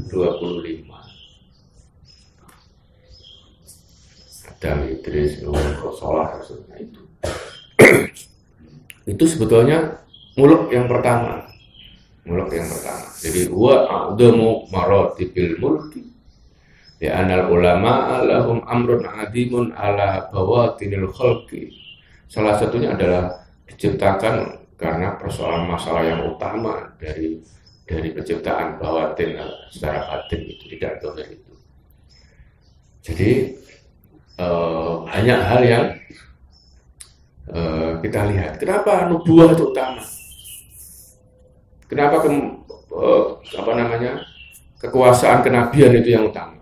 25 0.08 0.92
Adam, 4.62 4.86
Idris, 4.86 5.42
Nuh, 5.42 5.58
Rasulullah, 5.58 6.38
Rasulullah 6.38 6.78
itu? 6.78 7.02
Itu 9.10 9.26
sebetulnya 9.26 9.98
muluk 10.38 10.70
yang 10.70 10.86
pertama. 10.86 11.50
Muluk 12.22 12.54
yang 12.54 12.70
pertama. 12.70 13.10
Jadi 13.18 13.50
huwa 13.50 13.90
a'damu 13.90 14.70
maratibil 14.70 15.58
mulki. 15.58 16.06
Ya 17.02 17.18
anal 17.18 17.50
ulama 17.50 18.22
alahum 18.22 18.62
amrun 18.62 19.02
adimun 19.02 19.74
ala 19.74 20.30
bawatinil 20.30 21.10
khalqi 21.10 21.81
salah 22.32 22.56
satunya 22.56 22.96
adalah 22.96 23.44
diciptakan 23.68 24.64
karena 24.80 25.20
persoalan 25.20 25.68
masalah 25.68 26.00
yang 26.00 26.24
utama 26.32 26.96
dari 26.96 27.44
dari 27.84 28.08
penciptaan 28.16 28.80
bawatin 28.80 29.36
secara 29.68 30.08
batin 30.08 30.48
itu 30.48 30.64
tidak 30.72 31.04
dohir 31.04 31.28
itu. 31.28 31.52
Jadi 33.04 33.30
eh, 34.40 34.92
banyak 35.04 35.40
hal 35.44 35.60
yang 35.60 35.84
eh, 37.52 37.90
kita 38.00 38.20
lihat. 38.32 38.56
Kenapa 38.56 39.12
nubuah 39.12 39.52
itu 39.52 39.68
utama? 39.68 40.00
Kenapa 41.84 42.24
ke, 42.24 42.28
eh, 42.32 43.24
apa 43.60 43.72
namanya 43.76 44.12
kekuasaan 44.80 45.44
kenabian 45.44 46.00
itu 46.00 46.16
yang 46.16 46.32
utama? 46.32 46.61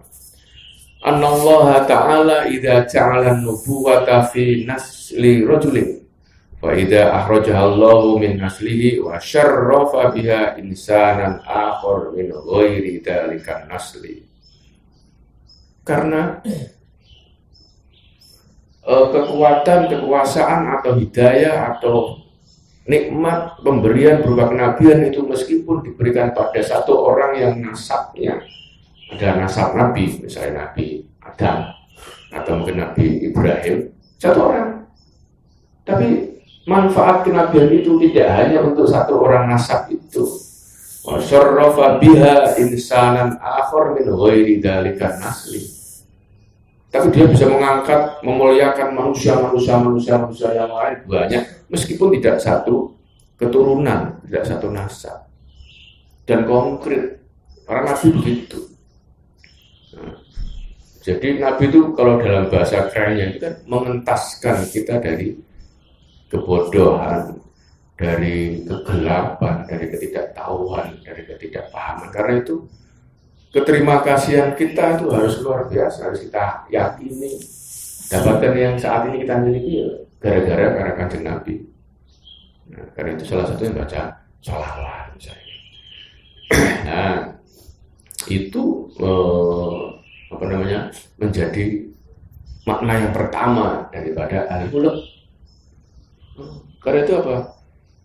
Allah 1.00 1.80
Ta'ala 1.88 2.38
idza 2.44 2.84
ja'ala 2.84 3.40
nubuwata 3.40 4.28
fi 4.28 4.68
nasli 4.68 5.48
rajulin 5.48 5.96
Wa 6.60 6.76
idza 6.76 7.08
akhrajahallahu 7.24 8.20
min 8.20 8.36
aslihi 8.36 9.00
wa 9.00 9.16
syarrafa 9.16 10.12
biha 10.12 10.60
insanan 10.60 11.40
akhar 11.48 12.12
min 12.12 12.28
ghairi 12.28 13.00
dzalika 13.00 13.64
nasli. 13.64 14.28
Karena 15.88 16.36
uh, 18.84 19.06
kekuatan, 19.08 19.88
kekuasaan 19.88 20.68
atau 20.76 21.00
hidayah 21.00 21.80
atau 21.80 22.20
nikmat 22.84 23.56
pemberian 23.64 24.20
berupa 24.20 24.52
kenabian 24.52 25.00
itu 25.08 25.24
meskipun 25.24 25.80
diberikan 25.80 26.36
pada 26.36 26.60
satu 26.60 26.92
orang 26.92 27.40
yang 27.40 27.54
nasabnya 27.56 28.36
ada 29.10 29.42
nasab 29.42 29.74
nabi, 29.74 30.22
misalnya 30.22 30.70
nabi 30.70 31.02
Adam 31.18 31.80
atau 32.30 32.52
mungkin 32.62 32.78
nabi 32.78 33.26
Ibrahim, 33.26 33.90
satu 34.22 34.54
orang. 34.54 34.86
Tapi 35.82 36.38
manfaat 36.70 37.26
kenabian 37.26 37.74
itu 37.74 37.98
tidak 38.06 38.28
hanya 38.38 38.62
untuk 38.62 38.86
satu 38.86 39.18
orang 39.18 39.50
nasab 39.50 39.90
itu. 39.90 40.22
Wasyarrafa 41.00 41.98
biha 41.98 42.60
insanan 42.60 43.34
akhor 43.40 43.98
min 43.98 44.06
ghairi. 44.06 44.62
Tapi 46.90 47.06
dia 47.14 47.26
bisa 47.30 47.46
mengangkat, 47.46 48.18
memuliakan 48.26 48.94
manusia, 48.94 49.38
manusia, 49.38 49.78
manusia, 49.78 50.18
manusia 50.18 50.50
yang 50.50 50.70
lain 50.70 50.98
banyak, 51.06 51.42
meskipun 51.70 52.18
tidak 52.18 52.42
satu 52.42 52.98
keturunan, 53.38 54.18
tidak 54.26 54.44
satu 54.46 54.66
nasab. 54.74 55.26
Dan 56.26 56.46
konkret, 56.46 57.22
para 57.66 57.86
nabi 57.86 58.10
begitu. 58.14 58.69
Jadi 61.00 61.40
nabi 61.40 61.72
itu 61.72 61.96
kalau 61.96 62.20
dalam 62.20 62.52
bahasa 62.52 62.84
kerennya 62.92 63.32
itu 63.32 63.38
kan 63.40 63.54
mengentaskan 63.64 64.68
kita 64.68 65.00
dari 65.00 65.32
kebodohan, 66.28 67.40
dari 67.96 68.64
kegelapan, 68.68 69.64
dari 69.64 69.88
ketidaktahuan, 69.88 71.00
dari 71.00 71.24
ketidakpahaman. 71.24 72.12
Karena 72.12 72.44
itu 72.44 72.68
keterima 73.48 74.04
kasihan 74.04 74.52
kita 74.52 75.00
itu 75.00 75.08
harus 75.08 75.40
luar 75.40 75.72
biasa, 75.72 76.12
harus 76.12 76.20
kita 76.20 76.68
yakini. 76.68 77.40
Dapatkan 78.10 78.54
yang 78.58 78.74
saat 78.76 79.08
ini 79.08 79.24
kita 79.24 79.34
miliki 79.40 79.72
ya, 79.80 79.88
gara-gara 80.20 80.66
karena 80.76 80.92
kanjeng 80.98 81.24
Nabi. 81.24 81.54
Nah, 82.70 82.86
karena 82.94 83.16
itu 83.16 83.24
salah 83.24 83.46
satu 83.48 83.62
yang 83.66 83.76
baca 83.78 84.00
sholawat 84.42 85.06
misalnya. 85.14 85.56
nah, 86.90 87.18
itu 88.26 88.64
eh, 88.98 89.82
apa 90.30 90.44
namanya 90.46 90.94
menjadi 91.18 91.90
makna 92.64 92.92
yang 93.02 93.12
pertama 93.12 93.90
daripada 93.90 94.46
al-mulk 94.46 95.20
karena 96.80 97.00
itu 97.04 97.14
apa? 97.16 97.36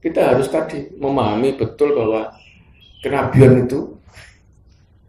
Kita 0.04 0.22
harus 0.36 0.48
tadi 0.52 0.94
memahami 1.00 1.58
betul 1.58 1.96
bahwa 1.96 2.30
kenabian 3.02 3.66
itu 3.66 3.98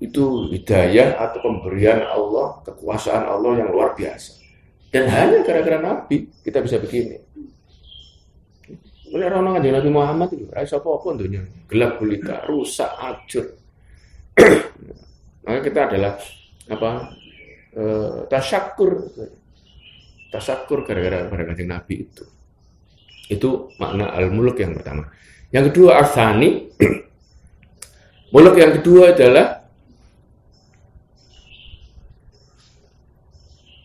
itu 0.00 0.48
hidayah 0.52 1.16
atau 1.20 1.40
pemberian 1.42 2.04
Allah, 2.04 2.60
kekuasaan 2.64 3.26
Allah 3.26 3.64
yang 3.64 3.68
luar 3.72 3.92
biasa. 3.96 4.40
Dan 4.92 5.10
hanya 5.10 5.42
gara-gara 5.44 5.82
Nabi 5.82 6.30
kita 6.40 6.62
bisa 6.64 6.80
begini. 6.80 7.20
Mulai 9.12 9.32
orang 9.32 9.62
dengan 9.62 9.80
Nabi 9.80 9.90
Muhammad 9.92 10.28
itu, 10.34 10.46
rasa 10.50 10.82
apa-apa 10.82 11.14
dunia, 11.14 11.42
gelap 11.70 11.96
gulita, 11.96 12.42
rusak, 12.48 12.90
acur. 12.98 13.54
Maka 15.46 15.60
kita 15.62 15.80
adalah 15.88 16.18
apa? 16.66 17.14
E, 17.76 17.84
tasyakur, 18.30 19.12
tasyakur 20.30 20.86
gara-gara 20.86 21.26
pada 21.30 21.54
Nabi 21.54 21.94
itu. 22.06 22.24
Itu 23.26 23.74
makna 23.78 24.14
al-muluk 24.14 24.58
yang 24.58 24.74
pertama. 24.78 25.10
Yang 25.50 25.74
kedua 25.74 26.02
asani 26.02 26.70
Muluk 28.34 28.58
yang 28.58 28.72
kedua 28.82 29.14
adalah 29.14 29.64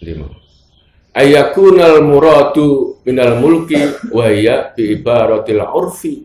lima. 0.02 0.28
Ayakunal 1.14 2.02
muradu 2.02 3.00
minal 3.06 3.38
mulki 3.38 4.10
wa 4.10 4.28
ya 4.34 4.74
bi 4.74 4.98
ibaratil 4.98 5.62
urfi. 5.62 6.16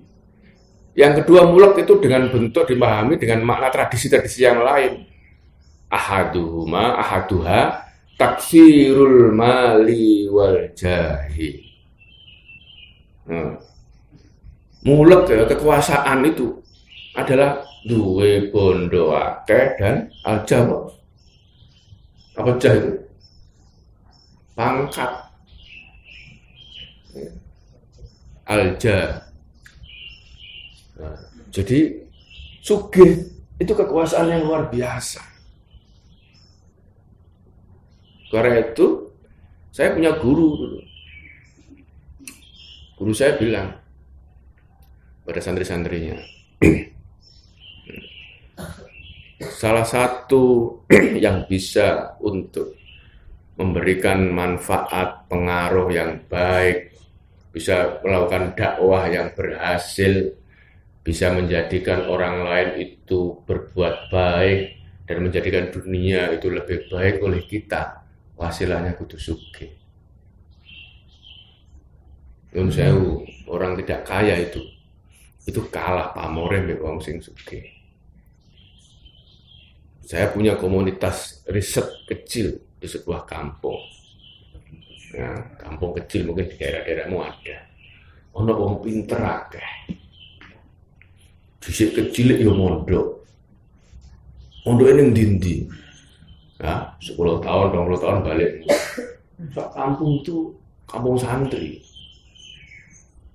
Yang 0.96 1.22
kedua 1.22 1.44
muluk 1.44 1.76
itu 1.76 2.00
dengan 2.00 2.32
bentuk 2.32 2.64
dimahami 2.64 3.20
dengan 3.20 3.44
makna 3.44 3.68
tradisi-tradisi 3.68 4.48
yang 4.48 4.64
lain. 4.64 5.04
Ahaduhuma 5.86 6.98
ahaduha 6.98 7.86
taksirul 8.18 9.30
mali 9.30 10.26
wal 10.26 10.66
jahi. 10.74 11.62
Nah, 13.26 13.58
mulek 14.86 15.30
ya, 15.30 15.46
kekuasaan 15.46 16.26
itu 16.26 16.62
adalah 17.14 17.62
duwe 17.86 18.50
bondo 18.50 19.14
akeh 19.14 19.78
dan 19.78 20.10
aja 20.26 20.62
apa? 22.36 22.50
Jah 22.58 22.74
itu? 22.74 22.92
Pangkat. 24.54 25.26
Alja 28.46 29.26
nah, 30.94 31.18
jadi 31.50 31.98
sugih 32.62 33.26
itu 33.58 33.72
kekuasaan 33.74 34.30
yang 34.30 34.46
luar 34.46 34.70
biasa 34.70 35.18
karena 38.32 38.62
itu 38.62 39.12
saya 39.70 39.92
punya 39.92 40.16
guru 40.16 40.48
dulu 40.56 40.80
guru 42.96 43.12
saya 43.12 43.36
bilang 43.36 43.76
pada 45.26 45.40
santri-santrinya 45.42 46.16
salah 49.60 49.84
satu 49.88 50.76
yang 51.24 51.48
bisa 51.48 52.16
untuk 52.20 52.76
memberikan 53.56 54.28
manfaat 54.28 55.24
pengaruh 55.32 55.88
yang 55.88 56.20
baik, 56.28 56.92
bisa 57.56 58.04
melakukan 58.04 58.52
dakwah 58.52 59.08
yang 59.08 59.32
berhasil, 59.32 60.36
bisa 61.00 61.32
menjadikan 61.32 62.04
orang 62.04 62.44
lain 62.44 62.70
itu 62.84 63.40
berbuat 63.48 64.12
baik 64.12 64.60
dan 65.08 65.16
menjadikan 65.24 65.72
dunia 65.72 66.36
itu 66.36 66.52
lebih 66.52 66.92
baik 66.92 67.24
oleh 67.24 67.40
kita. 67.48 68.05
Wasilahnya 68.36 68.92
kudu 69.00 69.16
suge. 69.16 69.72
Nun 72.52 72.72
sewu, 72.72 73.24
orang 73.48 73.76
tidak 73.80 74.04
kaya 74.04 74.36
itu 74.40 74.76
itu 75.46 75.62
kalah 75.70 76.10
pamore 76.10 76.58
mbek 76.58 76.82
wong 76.82 76.98
sing 76.98 77.22
sugih. 77.22 77.62
Saya 80.02 80.30
punya 80.30 80.58
komunitas 80.58 81.46
riset 81.50 81.86
kecil 82.06 82.58
di 82.78 82.86
sebuah 82.86 83.26
kampung. 83.26 83.78
Nah, 85.14 85.38
kampung 85.58 85.94
kecil 85.98 86.30
mungkin 86.30 86.50
di 86.50 86.54
daerah-daerahmu 86.58 87.18
ada. 87.22 87.58
Ono 88.38 88.52
wong 88.54 88.74
pinter 88.82 89.18
akeh. 89.18 89.70
Dhisik 91.62 91.94
kecil 91.94 92.38
ya 92.38 92.50
mondok. 92.50 93.26
Mondok 94.66 94.86
ini 94.94 95.02
dindi. 95.14 95.54
Ya, 96.56 96.88
10 96.98 97.44
tahun, 97.44 97.66
20 97.72 98.00
tahun 98.00 98.18
balik. 98.24 98.50
Kampung 99.52 100.24
itu 100.24 100.56
kampung 100.88 101.16
santri. 101.20 101.84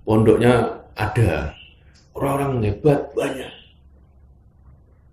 Pondoknya 0.02 0.82
ada. 0.98 1.54
Orang-orang 2.12 2.60
hebat 2.66 3.08
banyak 3.14 3.62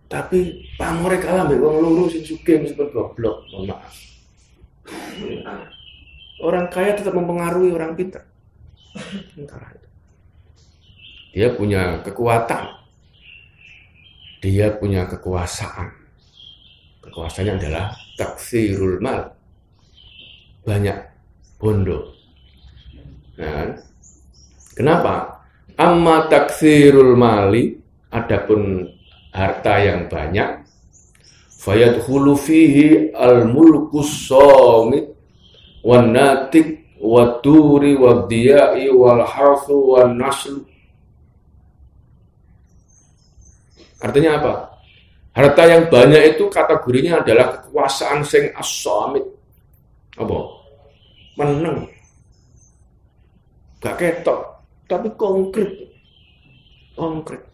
tapi 0.09 0.65
pamore 0.73 1.21
kalah 1.21 1.45
mbek 1.45 1.61
wong 1.61 1.85
loro 1.85 2.09
sing 2.09 2.25
sugih 2.25 2.65
meskipun 2.65 2.89
goblok, 2.89 3.45
mohon 3.53 3.69
maaf. 3.69 3.93
Orang 6.41 6.65
kaya 6.73 6.97
tetap 6.97 7.13
mempengaruhi 7.13 7.69
orang 7.69 7.93
pintar. 7.93 8.25
Dia 11.29 11.53
punya 11.53 12.01
kekuatan. 12.01 12.73
Dia 14.41 14.73
punya 14.81 15.05
kekuasaan. 15.05 15.93
Kekuasaannya 17.03 17.53
adalah 17.55 17.95
taksirul 18.19 18.99
mal. 18.99 19.31
Banyak 20.67 20.97
bondo. 21.55 22.15
Nah, 23.39 23.71
kenapa? 24.75 25.39
Amma 25.79 26.27
taksirul 26.27 27.15
mali 27.15 27.79
adapun 28.11 28.83
harta 29.31 29.79
yang 29.79 30.11
banyak 30.11 30.65
fayadkhulu 31.59 32.33
fihi 32.39 33.13
al-mulkus 33.13 34.27
somit 34.27 35.11
wan 35.85 36.15
natik 36.15 36.97
wa 36.99 37.37
turi 37.43 37.95
wa 37.99 38.25
diyai 38.25 38.89
wal 38.89 39.23
harfu 39.23 39.95
wan 39.95 40.15
nasl 40.17 40.63
Artinya 43.99 44.39
apa? 44.39 44.53
Harta 45.39 45.63
yang 45.63 45.87
banyak 45.87 46.35
itu 46.35 46.51
kategorinya 46.51 47.23
adalah 47.23 47.63
kekuasaan 47.63 48.27
sing 48.27 48.51
as-somit. 48.51 49.23
Apa? 50.19 50.35
Meneng. 51.39 51.87
Gak 53.79 53.95
ketok, 53.95 54.59
tapi 54.91 55.07
konkret. 55.15 55.71
Konkret 56.99 57.49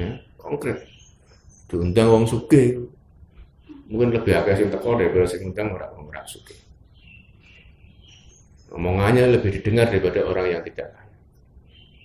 ya, 0.00 0.10
konkret 0.40 0.78
diundang 1.68 2.08
wong 2.08 2.24
suge 2.26 2.80
mungkin 3.90 4.16
lebih 4.16 4.32
agak 4.34 4.58
sing 4.58 4.72
teko 4.72 4.96
daripada 4.96 5.26
sing 5.28 5.52
undang 5.52 5.76
orang 5.76 5.92
wong 5.94 6.06
ora 6.08 6.22
omongannya 8.70 9.34
lebih 9.38 9.60
didengar 9.60 9.90
daripada 9.92 10.24
orang 10.24 10.46
yang 10.58 10.62
tidak 10.64 10.88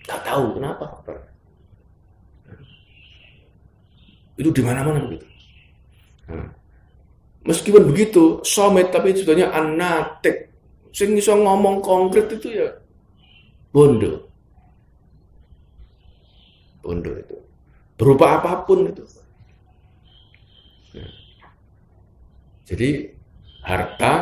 tak 0.05 0.19
tahu 0.21 0.59
kenapa 0.59 0.85
itu 4.35 4.49
di 4.51 4.61
mana-mana 4.63 5.03
begitu 5.03 5.25
nah, 6.27 6.49
meskipun 7.47 7.83
begitu 7.87 8.39
somet 8.43 8.91
tapi 8.91 9.15
sebetulnya 9.15 9.51
anatek 9.51 10.51
sing 10.95 11.15
iso 11.19 11.35
ngomong 11.35 11.83
konkret 11.83 12.31
itu 12.31 12.55
ya 12.55 12.69
bondo. 13.75 14.31
Bondo 16.79 17.11
itu. 17.19 17.35
Berupa 17.99 18.39
apa 18.39 18.63
pun 18.63 18.87
itu. 18.87 19.03
Nah, 20.95 21.11
jadi 22.63 23.11
harta, 23.67 24.13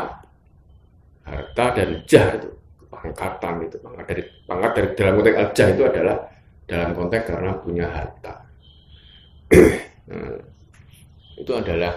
harta 1.22 1.66
dan 1.78 2.02
jah 2.10 2.34
itu 2.42 2.50
pangkatan 2.90 3.70
itu. 3.70 3.78
Pangkat 3.78 4.06
dari 4.10 4.24
pangkat 4.50 4.72
dari 4.74 4.88
dalam 4.98 5.14
konteks 5.22 5.54
jah 5.54 5.70
itu 5.70 5.84
adalah 5.86 6.18
dalam 6.66 6.90
konteks 6.98 7.24
karena 7.30 7.52
punya 7.62 7.86
harta. 7.94 8.34
nah, 10.10 10.38
itu 11.40 11.52
adalah 11.54 11.94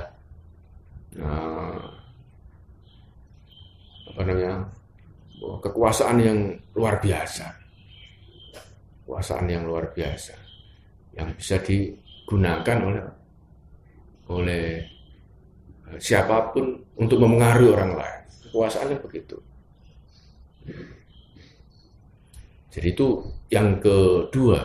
nah, 1.16 1.80
apa 4.12 4.20
namanya 4.24 4.54
kekuasaan 5.36 6.18
yang 6.20 6.38
luar 6.72 6.96
biasa, 7.02 7.46
kekuasaan 9.04 9.46
yang 9.48 9.68
luar 9.68 9.92
biasa 9.92 10.46
yang 11.16 11.32
bisa 11.32 11.56
digunakan 11.64 12.78
oleh 12.84 13.04
oleh 14.28 14.64
eh, 15.88 15.98
siapa 15.98 16.52
pun 16.52 16.76
untuk 17.00 17.18
memengaruhi 17.24 17.72
orang 17.72 17.92
lain. 17.96 18.20
Kekuasaannya 18.46 18.98
begitu. 19.00 19.36
Jadi 22.70 22.88
itu 22.92 23.08
yang 23.48 23.80
kedua. 23.80 24.60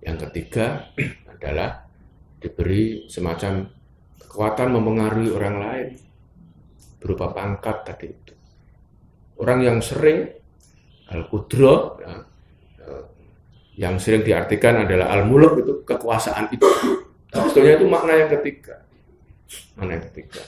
Yang 0.00 0.16
ketiga 0.28 0.88
adalah 1.36 1.89
diberi 2.40 3.04
semacam 3.06 3.68
kekuatan 4.16 4.68
memengaruhi 4.72 5.28
orang 5.30 5.56
lain 5.60 5.88
berupa 6.96 7.32
pangkat 7.36 7.76
tadi 7.84 8.06
itu. 8.08 8.34
Orang 9.40 9.64
yang 9.64 9.80
sering 9.80 10.28
al-kudro, 11.08 12.00
ya, 12.00 12.12
yang 13.80 13.96
sering 13.96 14.20
diartikan 14.20 14.84
adalah 14.84 15.12
al-muluk 15.16 15.60
itu 15.64 15.72
kekuasaan 15.84 16.52
itu. 16.52 16.68
Sebetulnya 17.32 17.80
itu 17.80 17.86
makna 17.88 18.12
yang 18.16 18.30
ketiga. 18.40 18.84
Makna 19.80 19.96
yang 19.96 20.04
ketiga. 20.12 20.42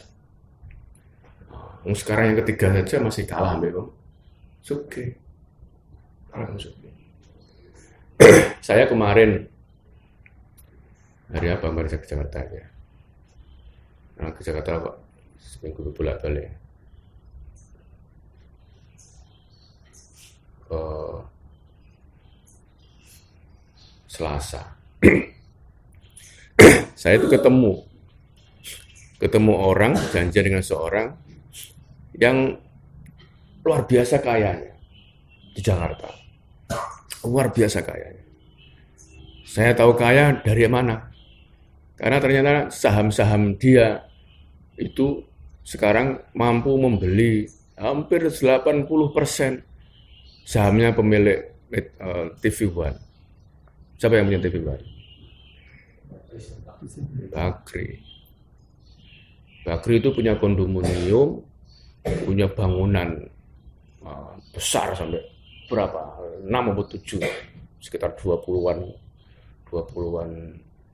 Nah, 1.48 1.96
sekarang 1.96 2.24
yang 2.32 2.38
ketiga 2.44 2.66
saja 2.76 2.96
masih 3.00 3.24
kalah 3.24 3.56
memang. 3.56 3.88
Kalah 6.32 6.48
suke. 6.60 6.88
Saya 8.66 8.84
kemarin 8.86 9.51
hari 11.32 11.48
apa 11.48 11.64
kemarin 11.64 11.88
saya 11.88 12.02
ke 12.04 12.08
Jakarta 12.12 12.38
ya. 12.44 12.64
Nah, 14.20 14.30
ke 14.36 14.40
Jakarta 14.44 14.76
kok 14.76 14.96
seminggu 15.40 15.88
bolak 15.96 16.20
balik. 16.20 16.52
Uh, 20.68 21.20
Selasa. 24.08 24.60
Saya 27.00 27.16
itu 27.16 27.28
ketemu. 27.28 27.80
Ketemu 29.16 29.52
orang 29.56 29.96
janjian 30.12 30.44
dengan 30.44 30.64
seorang 30.64 31.16
yang 32.16 32.56
luar 33.64 33.88
biasa 33.88 34.20
kayanya 34.20 34.72
di 35.56 35.60
Jakarta. 35.64 36.12
Luar 37.24 37.54
biasa 37.54 37.80
kayanya. 37.86 38.24
Saya 39.46 39.76
tahu 39.76 39.96
kaya 39.96 40.40
dari 40.40 40.64
mana 40.64 41.11
karena 42.02 42.18
ternyata 42.18 42.66
saham-saham 42.74 43.54
dia 43.54 44.02
itu 44.74 45.22
sekarang 45.62 46.18
mampu 46.34 46.74
membeli 46.74 47.46
hampir 47.78 48.26
80 48.26 48.82
persen 49.14 49.62
sahamnya 50.42 50.90
pemilik 50.90 51.46
eh, 51.70 52.28
TV 52.42 52.66
One. 52.74 52.98
Siapa 54.02 54.18
yang 54.18 54.26
punya 54.26 54.42
TV 54.42 54.66
One? 54.66 54.84
Bakri. 57.30 58.02
Bakri 59.62 60.02
itu 60.02 60.10
punya 60.10 60.34
kondominium, 60.42 61.38
punya 62.26 62.50
bangunan 62.50 63.14
uh, 64.02 64.34
besar 64.50 64.90
sampai 64.98 65.22
berapa? 65.70 66.18
6 66.42 66.50
atau 66.50 66.84
7, 66.90 67.22
sekitar 67.78 68.10
20-an 68.18 68.90
20-an 69.70 70.30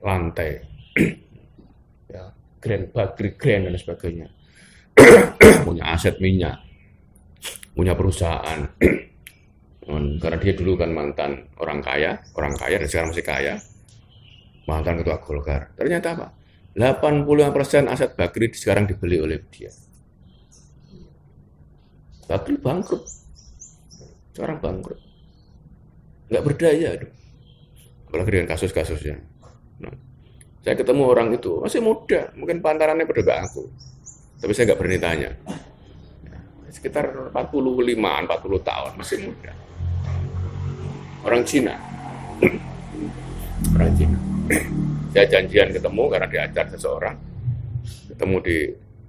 lantai. 0.05 0.61
ya, 2.13 2.23
Grand 2.59 2.85
Bakri 2.91 3.35
Grand 3.39 3.67
dan 3.69 3.75
sebagainya. 3.75 4.27
punya 5.67 5.95
aset 5.95 6.19
minyak, 6.19 6.59
punya 7.73 7.95
perusahaan. 7.95 8.67
Karena 10.21 10.37
dia 10.37 10.53
dulu 10.53 10.77
kan 10.77 10.93
mantan 10.93 11.49
orang 11.57 11.81
kaya, 11.81 12.21
orang 12.37 12.53
kaya 12.53 12.77
dan 12.77 12.85
sekarang 12.85 13.09
masih 13.09 13.25
kaya, 13.25 13.53
mantan 14.69 15.01
ketua 15.01 15.17
Golkar. 15.17 15.73
Ternyata 15.73 16.13
apa? 16.13 16.27
85% 16.77 17.89
aset 17.89 18.13
Bakri 18.13 18.53
sekarang 18.53 18.85
dibeli 18.85 19.17
oleh 19.17 19.41
dia. 19.49 19.73
Bakri 22.29 22.61
bangkrut. 22.61 23.03
Sekarang 24.37 24.61
bangkrut. 24.61 25.01
Nggak 26.29 26.43
berdaya. 26.45 26.87
Aduh. 26.93 27.11
Apalagi 28.09 28.29
dengan 28.29 28.49
kasus-kasusnya. 28.53 29.17
Nah, 29.81 29.97
saya 30.59 30.75
ketemu 30.75 31.03
orang 31.07 31.27
itu, 31.33 31.59
masih 31.63 31.79
muda. 31.79 32.29
Mungkin 32.35 32.59
pantarannya 32.59 33.07
berdebak 33.07 33.47
aku. 33.47 33.63
Tapi 34.39 34.51
saya 34.55 34.71
nggak 34.71 34.79
berani 34.79 34.99
tanya. 34.99 35.29
Sekitar 36.69 37.11
45-an, 37.31 38.23
40 38.29 38.69
tahun, 38.69 38.91
masih 38.95 39.17
muda. 39.27 39.51
Orang 41.23 41.43
Cina. 41.43 41.75
orang 43.75 43.91
Cina 43.95 44.17
saya 45.09 45.25
janjian 45.25 45.69
ketemu 45.73 46.03
karena 46.09 46.27
diajar 46.29 46.65
seseorang 46.69 47.15
ketemu 48.13 48.37
di 48.41 48.57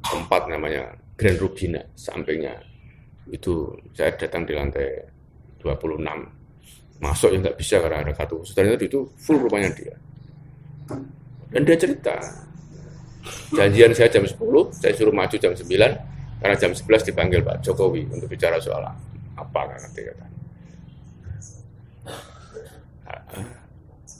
tempat 0.00 0.42
namanya 0.48 0.82
Grand 1.16 1.38
Rubina 1.38 1.80
sampingnya 1.92 2.56
itu 3.30 3.68
saya 3.92 4.10
datang 4.16 4.48
di 4.48 4.56
lantai 4.56 4.88
26 5.60 6.00
masuk 7.00 7.28
yang 7.32 7.40
nggak 7.44 7.58
bisa 7.60 7.80
karena 7.80 8.04
ada 8.04 8.12
kartu 8.16 8.40
khusus 8.40 8.56
ternyata 8.56 8.84
itu 8.84 9.00
full 9.16 9.38
rumahnya 9.40 9.70
dia 9.76 9.94
dan 11.50 11.60
dia 11.66 11.76
cerita 11.76 12.16
janjian 13.54 13.92
saya 13.92 14.08
jam 14.08 14.24
10 14.24 14.38
saya 14.74 14.92
suruh 14.94 15.14
maju 15.14 15.36
jam 15.36 15.52
9 15.52 15.66
karena 16.40 16.56
jam 16.56 16.72
11 16.72 17.08
dipanggil 17.12 17.44
Pak 17.44 17.60
Jokowi 17.66 18.08
untuk 18.08 18.30
bicara 18.30 18.56
soal 18.62 18.86
apa 19.36 19.60
kan 19.66 19.78
nanti 19.78 20.00
kata 20.06 20.26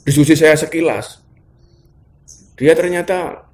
diskusi 0.05 0.35
saya 0.37 0.53
sekilas 0.53 1.21
dia 2.61 2.77
ternyata 2.77 3.49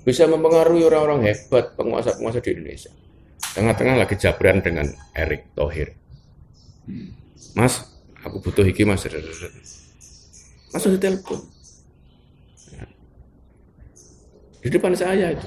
bisa 0.00 0.24
mempengaruhi 0.24 0.82
orang-orang 0.88 1.28
hebat, 1.28 1.76
penguasa-penguasa 1.76 2.40
di 2.40 2.50
Indonesia. 2.56 2.92
Tengah-tengah 3.52 3.96
lagi 4.00 4.16
jabran 4.16 4.64
dengan 4.64 4.88
Erick 5.12 5.52
Thohir. 5.52 5.92
Mas, 7.52 7.84
aku 8.24 8.40
butuh 8.40 8.64
hiki 8.64 8.88
mas. 8.88 9.04
Langsung 10.72 10.96
ditelepon. 10.96 11.59
Di 14.60 14.68
depan 14.68 14.92
saya 14.92 15.32
itu. 15.32 15.46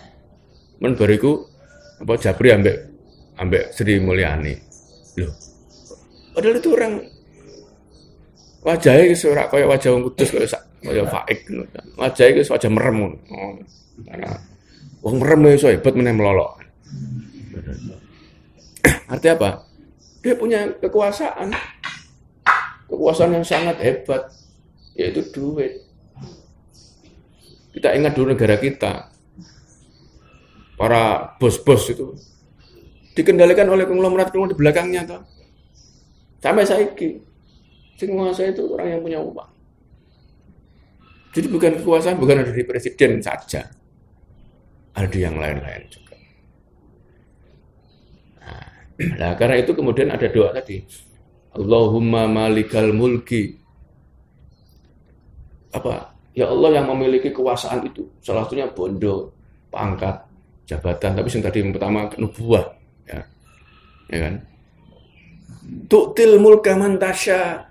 Men 0.81 0.97
bariku 0.97 1.45
apa 2.01 2.17
Jabri 2.17 2.49
ambek 2.51 2.77
ambek 3.37 3.69
Sri 3.71 4.01
Mulyani. 4.01 4.53
Loh. 5.21 5.33
Padahal 6.33 6.57
itu 6.57 6.69
orang 6.73 6.93
wajahnya 8.63 9.13
suara 9.13 9.43
kayak 9.51 9.67
wajah 9.69 9.89
orang 9.91 10.03
kudus 10.07 10.29
kayak 10.31 10.49
kaya 10.83 11.03
faik 11.07 11.39
wajah 11.99 12.25
itu 12.31 12.41
wajah 12.47 12.71
merem 12.71 12.97
oh, 13.11 13.55
karena 14.07 14.31
wong 15.03 15.15
merem 15.19 15.51
iso 15.51 15.67
hebat 15.67 15.93
meneh 15.95 16.15
melolok 16.15 16.63
artinya 19.11 19.33
apa 19.35 19.49
dia 20.23 20.35
punya 20.39 20.63
kekuasaan 20.79 21.51
kekuasaan 22.87 23.35
yang 23.35 23.45
sangat 23.45 23.75
hebat 23.83 24.31
yaitu 24.95 25.19
duit 25.35 25.82
kita 27.73 27.97
ingat 27.97 28.13
dulu 28.13 28.37
negara 28.37 28.55
kita 28.61 29.09
para 30.77 31.33
bos-bos 31.41 31.89
itu 31.89 32.13
dikendalikan 33.17 33.69
oleh 33.69 33.85
konglomerat 33.89 34.29
konglomerat 34.29 34.53
di 34.53 34.59
belakangnya 34.61 35.01
toh. 35.05 35.21
sampai 36.41 36.65
saiki 36.65 37.21
sing 37.97 38.13
menguasai 38.13 38.53
itu 38.53 38.63
orang 38.73 38.87
yang 38.97 39.01
punya 39.01 39.19
uang 39.21 39.53
jadi 41.33 41.47
bukan 41.49 41.81
kekuasaan 41.81 42.21
bukan 42.21 42.45
ada 42.45 42.53
di 42.53 42.61
presiden 42.61 43.17
saja. 43.17 43.65
Ada 44.93 45.17
yang 45.17 45.41
lain-lain 45.41 45.83
juga. 45.89 46.15
Nah, 48.37 48.69
nah, 49.19 49.31
karena 49.33 49.57
itu 49.57 49.73
kemudian 49.73 50.13
ada 50.13 50.29
doa 50.29 50.53
tadi. 50.53 50.85
Allahumma 51.57 52.29
malikal 52.29 52.93
mulki. 52.93 53.57
Apa? 55.73 56.12
Ya 56.33 56.49
Allah 56.49 56.81
yang 56.81 56.89
memiliki 56.89 57.29
kekuasaan 57.29 57.85
itu. 57.85 58.09
Salah 58.25 58.45
satunya 58.45 58.65
bondo, 58.69 59.29
pangkat, 59.69 60.17
jabatan. 60.65 61.13
Tapi 61.17 61.29
yang 61.29 61.43
tadi 61.45 61.57
yang 61.61 61.71
pertama 61.73 62.09
nubuah. 62.17 62.65
Ya, 63.05 63.21
ya 64.09 64.19
kan? 64.29 64.35
Tu'til 65.87 66.41
mulka 66.41 66.75
mantasya 66.75 67.69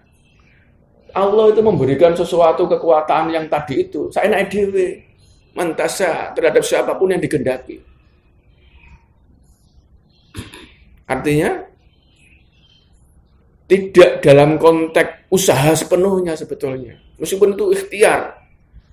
Allah 1.13 1.53
itu 1.53 1.61
memberikan 1.61 2.17
sesuatu 2.17 2.65
kekuatan 2.65 3.37
yang 3.37 3.45
tadi 3.47 3.85
itu. 3.85 4.09
Saya 4.09 4.33
naik 4.33 4.49
dewe. 4.49 5.05
Mantasa 5.53 6.33
terhadap 6.33 6.65
siapa 6.65 6.97
pun 6.97 7.13
yang 7.13 7.21
digendaki. 7.21 7.77
Artinya, 11.05 11.61
tidak 13.69 14.25
dalam 14.25 14.57
konteks 14.57 15.29
usaha 15.29 15.77
sepenuhnya 15.77 16.33
sebetulnya. 16.33 16.97
Meskipun 17.21 17.53
itu 17.53 17.77
ikhtiar. 17.77 18.42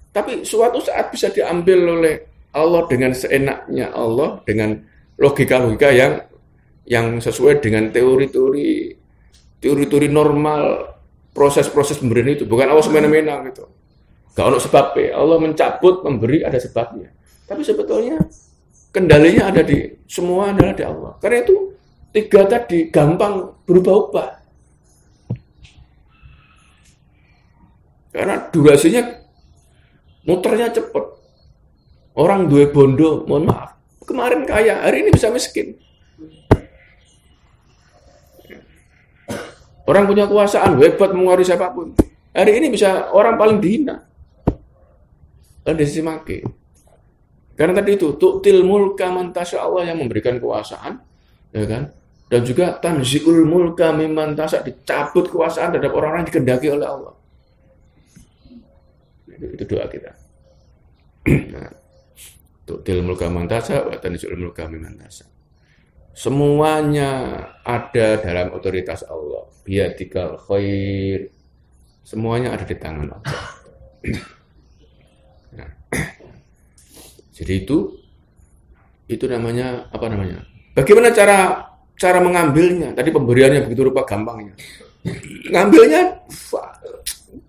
Tapi 0.09 0.41
suatu 0.41 0.81
saat 0.81 1.13
bisa 1.13 1.29
diambil 1.29 2.01
oleh 2.01 2.15
Allah 2.55 2.85
dengan 2.89 3.13
seenaknya 3.13 3.93
Allah, 3.93 4.41
dengan 4.41 4.73
logika-logika 5.21 5.93
yang 5.93 6.13
yang 6.89 7.21
sesuai 7.21 7.61
dengan 7.61 7.93
teori-teori 7.93 8.97
teori-teori 9.61 10.07
normal 10.09 10.61
proses-proses 11.35 12.01
pemberian 12.01 12.33
itu. 12.33 12.49
Bukan 12.49 12.65
Allah 12.65 12.81
semena-mena 12.81 13.45
gitu. 13.45 13.69
Gak 14.33 14.45
ada 14.49 14.57
sebabnya. 14.57 15.13
Allah 15.13 15.37
mencabut 15.37 16.01
memberi 16.01 16.41
ada 16.41 16.57
sebabnya. 16.57 17.13
Tapi 17.45 17.61
sebetulnya 17.61 18.17
kendalinya 18.89 19.53
ada 19.53 19.61
di 19.61 19.93
semua 20.09 20.49
adalah 20.49 20.73
di 20.73 20.83
Allah. 20.85 21.11
Karena 21.21 21.37
itu 21.45 21.55
tiga 22.09 22.49
tadi 22.49 22.89
gampang 22.89 23.53
berubah-ubah. 23.69 24.29
Karena 28.09 28.35
durasinya 28.49 29.03
muternya 30.27 30.73
cepat 30.73 31.05
orang 32.15 32.49
dua 32.49 32.71
bondo 32.71 33.23
mohon 33.27 33.47
maaf 33.47 33.75
kemarin 34.03 34.43
kaya 34.43 34.83
hari 34.83 35.05
ini 35.07 35.11
bisa 35.13 35.29
miskin 35.29 35.77
Orang 39.89 40.05
punya 40.05 40.29
kekuasaan, 40.29 40.77
hebat 40.77 41.09
menguasai 41.17 41.49
siapa 41.49 41.73
pun. 41.73 41.97
Hari 42.29 42.61
ini 42.61 42.69
bisa 42.69 43.09
orang 43.09 43.41
paling 43.41 43.57
dihina. 43.57 44.05
Dan 45.65 45.73
disimaki. 45.73 46.45
Karena 47.57 47.81
tadi 47.81 47.97
itu, 47.97 48.13
tu'til 48.13 48.61
mulka 48.61 49.09
mantasya 49.09 49.65
Allah 49.65 49.89
yang 49.89 49.97
memberikan 49.97 50.37
kekuasaan, 50.37 50.93
ya 51.49 51.65
kan? 51.65 51.89
Dan 52.29 52.45
juga 52.45 52.77
tanziul 52.77 53.49
mulka 53.49 53.89
mimantasa 53.89 54.61
dicabut 54.61 55.25
kekuasaan 55.25 55.73
terhadap 55.73 55.97
orang-orang 55.97 56.21
yang 56.21 56.29
dikendaki 56.37 56.69
oleh 56.69 56.85
Allah. 56.85 57.13
Itu, 59.39 59.63
doa 59.63 59.87
kita. 59.87 60.11
nah, 61.55 61.71
tu'til 62.67 62.99
mulka 63.01 63.31
mantasa 63.31 63.87
wa 63.87 63.95
mimantasa. 64.67 65.25
Semuanya 66.11 67.09
ada 67.63 68.19
dalam 68.19 68.51
otoritas 68.51 69.07
Allah. 69.07 69.47
Biadikal 69.63 70.35
khair. 70.35 71.31
Semuanya 72.03 72.57
ada 72.57 72.67
di 72.67 72.75
tangan 72.75 73.07
Allah. 73.07 73.43
Nah. 75.49 75.65
Jadi 77.35 77.65
itu 77.65 77.97
itu 79.09 79.25
namanya 79.25 79.89
apa 79.89 80.05
namanya? 80.05 80.45
Bagaimana 80.77 81.09
cara 81.09 81.65
cara 81.97 82.21
mengambilnya? 82.21 82.93
Tadi 82.93 83.09
pemberiannya 83.09 83.65
begitu 83.65 83.89
rupa 83.89 84.05
gampangnya. 84.05 84.53
Ngambilnya 85.49 86.29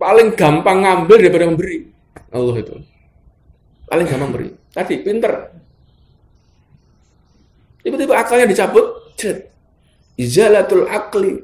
paling 0.01 0.33
gampang 0.33 0.81
ngambil 0.81 1.17
daripada 1.21 1.45
memberi. 1.53 1.79
Allah 2.33 2.57
itu. 2.57 2.75
Paling 3.85 4.07
gampang 4.09 4.31
beri. 4.33 4.49
Tadi 4.73 4.95
pinter. 5.05 5.33
Tiba-tiba 7.85 8.15
akalnya 8.17 8.49
dicabut. 8.49 9.13
Cet. 9.21 9.53
Izalatul 10.17 10.89
akli. 10.89 11.37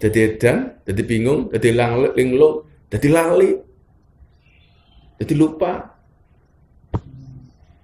Jadi 0.00 0.18
edan, 0.24 0.80
jadi 0.88 1.02
bingung, 1.04 1.52
jadi 1.52 1.76
linglo, 2.16 2.64
jadi 2.88 3.12
lali, 3.12 3.52
jadi 5.20 5.34
lupa, 5.36 5.92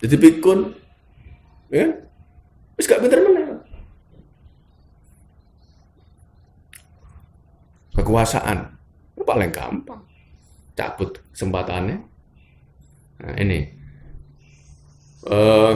jadi 0.01 0.17
pikun. 0.17 0.73
Ya? 1.69 1.93
Wis 2.81 2.89
gak 2.89 3.05
pinter 3.05 3.21
mana? 3.21 3.61
Kekuasaan. 8.01 8.76
Paling 9.27 9.51
gampang. 9.51 10.01
Cabut 10.79 11.19
kesempatannya. 11.35 11.99
Nah, 13.17 13.35
ini. 13.43 13.61
Uh, 15.27 15.75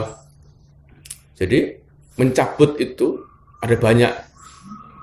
jadi 1.35 1.75
mencabut 2.15 2.79
itu 2.79 3.19
ada 3.59 3.75
banyak. 3.75 4.13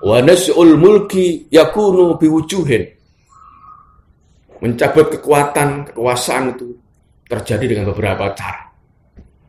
Wa 0.01 0.23
nas'ul 0.25 0.79
mulki 0.79 1.45
yakunu 1.53 2.17
biwujuhin. 2.17 2.83
Mencabut 4.59 5.13
kekuatan, 5.13 5.93
kekuasaan 5.93 6.57
itu 6.57 6.75
terjadi 7.29 7.77
dengan 7.77 7.93
beberapa 7.93 8.33
cara. 8.33 8.73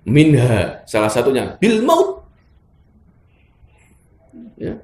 Minha, 0.04 0.84
salah 0.84 1.08
satunya 1.08 1.56
bil 1.56 1.80
maut. 1.82 2.20
Ya. 4.60 4.76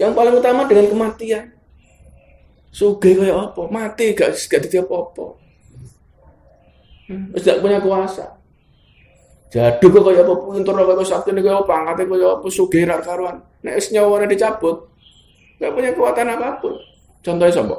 Yang 0.00 0.12
paling 0.16 0.34
utama 0.40 0.64
dengan 0.64 0.86
kematian. 0.88 1.59
Sugih 2.70 3.18
kayak 3.18 3.50
apa? 3.50 3.62
Mati 3.66 4.14
gak 4.14 4.30
gak 4.46 4.62
dadi 4.66 4.78
apa-apa. 4.78 5.26
Wis 7.34 7.42
gak 7.42 7.58
punya 7.58 7.82
kuasa. 7.82 8.38
Jadu 9.50 9.90
kok 9.90 10.06
kaya 10.06 10.22
apa 10.22 10.34
pinter 10.54 10.74
kaya 10.78 11.02
sakti 11.02 11.34
kaya 11.34 11.58
apa 11.58 11.72
angkate 11.74 12.06
kaya 12.06 12.38
apa 12.38 12.46
sugih 12.46 12.86
ra 12.86 13.02
karuan. 13.02 13.42
Nek 13.66 13.82
wis 13.82 13.90
nyawane 13.90 14.30
dicabut, 14.30 14.86
gak 15.58 15.74
punya 15.74 15.90
kekuatan 15.90 16.30
apa 16.30 16.62
pun. 16.62 16.78
Contohnya 17.20 17.50
sapa? 17.50 17.76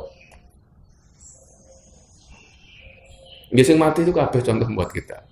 Nggih 3.52 3.76
mati 3.80 4.04
itu 4.04 4.12
kabeh 4.12 4.40
contoh 4.44 4.68
buat 4.76 4.92
kita. 4.92 5.24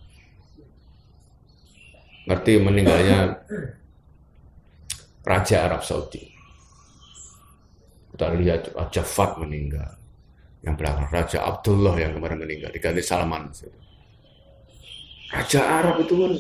Ngerti 2.28 2.52
meninggalnya 2.64 3.36
Raja 5.30 5.68
Arab 5.68 5.84
Saudi. 5.84 6.39
Kita 8.20 8.36
lihat 8.36 8.76
Raja 8.76 9.00
Fat 9.00 9.40
meninggal. 9.40 9.96
Yang 10.60 10.76
belakang 10.76 11.08
Raja 11.08 11.40
Abdullah 11.40 11.96
yang 11.96 12.20
kemarin 12.20 12.44
meninggal 12.44 12.68
diganti 12.68 13.00
Salman. 13.00 13.48
Raja 15.32 15.62
Arab 15.64 16.04
itu 16.04 16.20
kan 16.20 16.36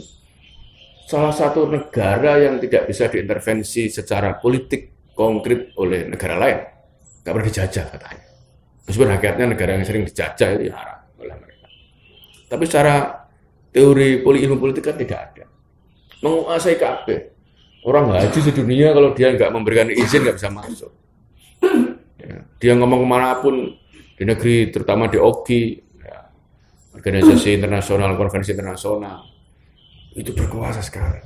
salah 1.08 1.32
satu 1.32 1.72
negara 1.72 2.36
yang 2.44 2.60
tidak 2.60 2.84
bisa 2.84 3.08
diintervensi 3.08 3.88
secara 3.88 4.36
politik 4.36 5.08
konkret 5.16 5.72
oleh 5.80 6.04
negara 6.04 6.36
lain. 6.36 6.60
Gak 7.24 7.32
pernah 7.32 7.48
dijajah 7.48 7.86
katanya. 7.96 8.28
Meskipun 8.84 9.10
hakikatnya 9.16 9.46
negara 9.56 9.72
yang 9.80 9.86
sering 9.88 10.04
dijajah 10.04 10.50
itu 10.60 10.64
ya 10.68 10.76
Arab 10.76 11.00
oleh 11.16 11.36
mereka. 11.40 11.68
Tapi 12.52 12.64
secara 12.68 12.96
teori 13.72 14.20
poli 14.20 14.44
ilmu 14.44 14.60
politik 14.60 14.84
kan 14.84 15.00
tidak 15.00 15.32
ada. 15.32 15.46
Menguasai 16.28 16.76
kabeh. 16.76 17.20
Orang 17.88 18.12
haji 18.12 18.40
sedunia 18.44 18.92
kalau 18.92 19.16
dia 19.16 19.32
nggak 19.32 19.48
memberikan 19.56 19.88
izin 19.88 20.28
nggak 20.28 20.36
bisa 20.36 20.52
masuk. 20.52 20.92
Ya, 22.20 22.38
dia 22.60 22.74
ngomong 22.76 23.04
ke 23.04 23.08
mana 23.08 23.40
pun 23.40 23.76
di 24.20 24.24
negeri, 24.28 24.72
terutama 24.72 25.08
di 25.08 25.16
OKI, 25.16 25.62
organisasi 27.00 27.56
internasional, 27.56 28.20
konferensi 28.20 28.52
internasional, 28.52 29.24
itu 30.20 30.36
berkuasa 30.36 30.84
sekali. 30.84 31.24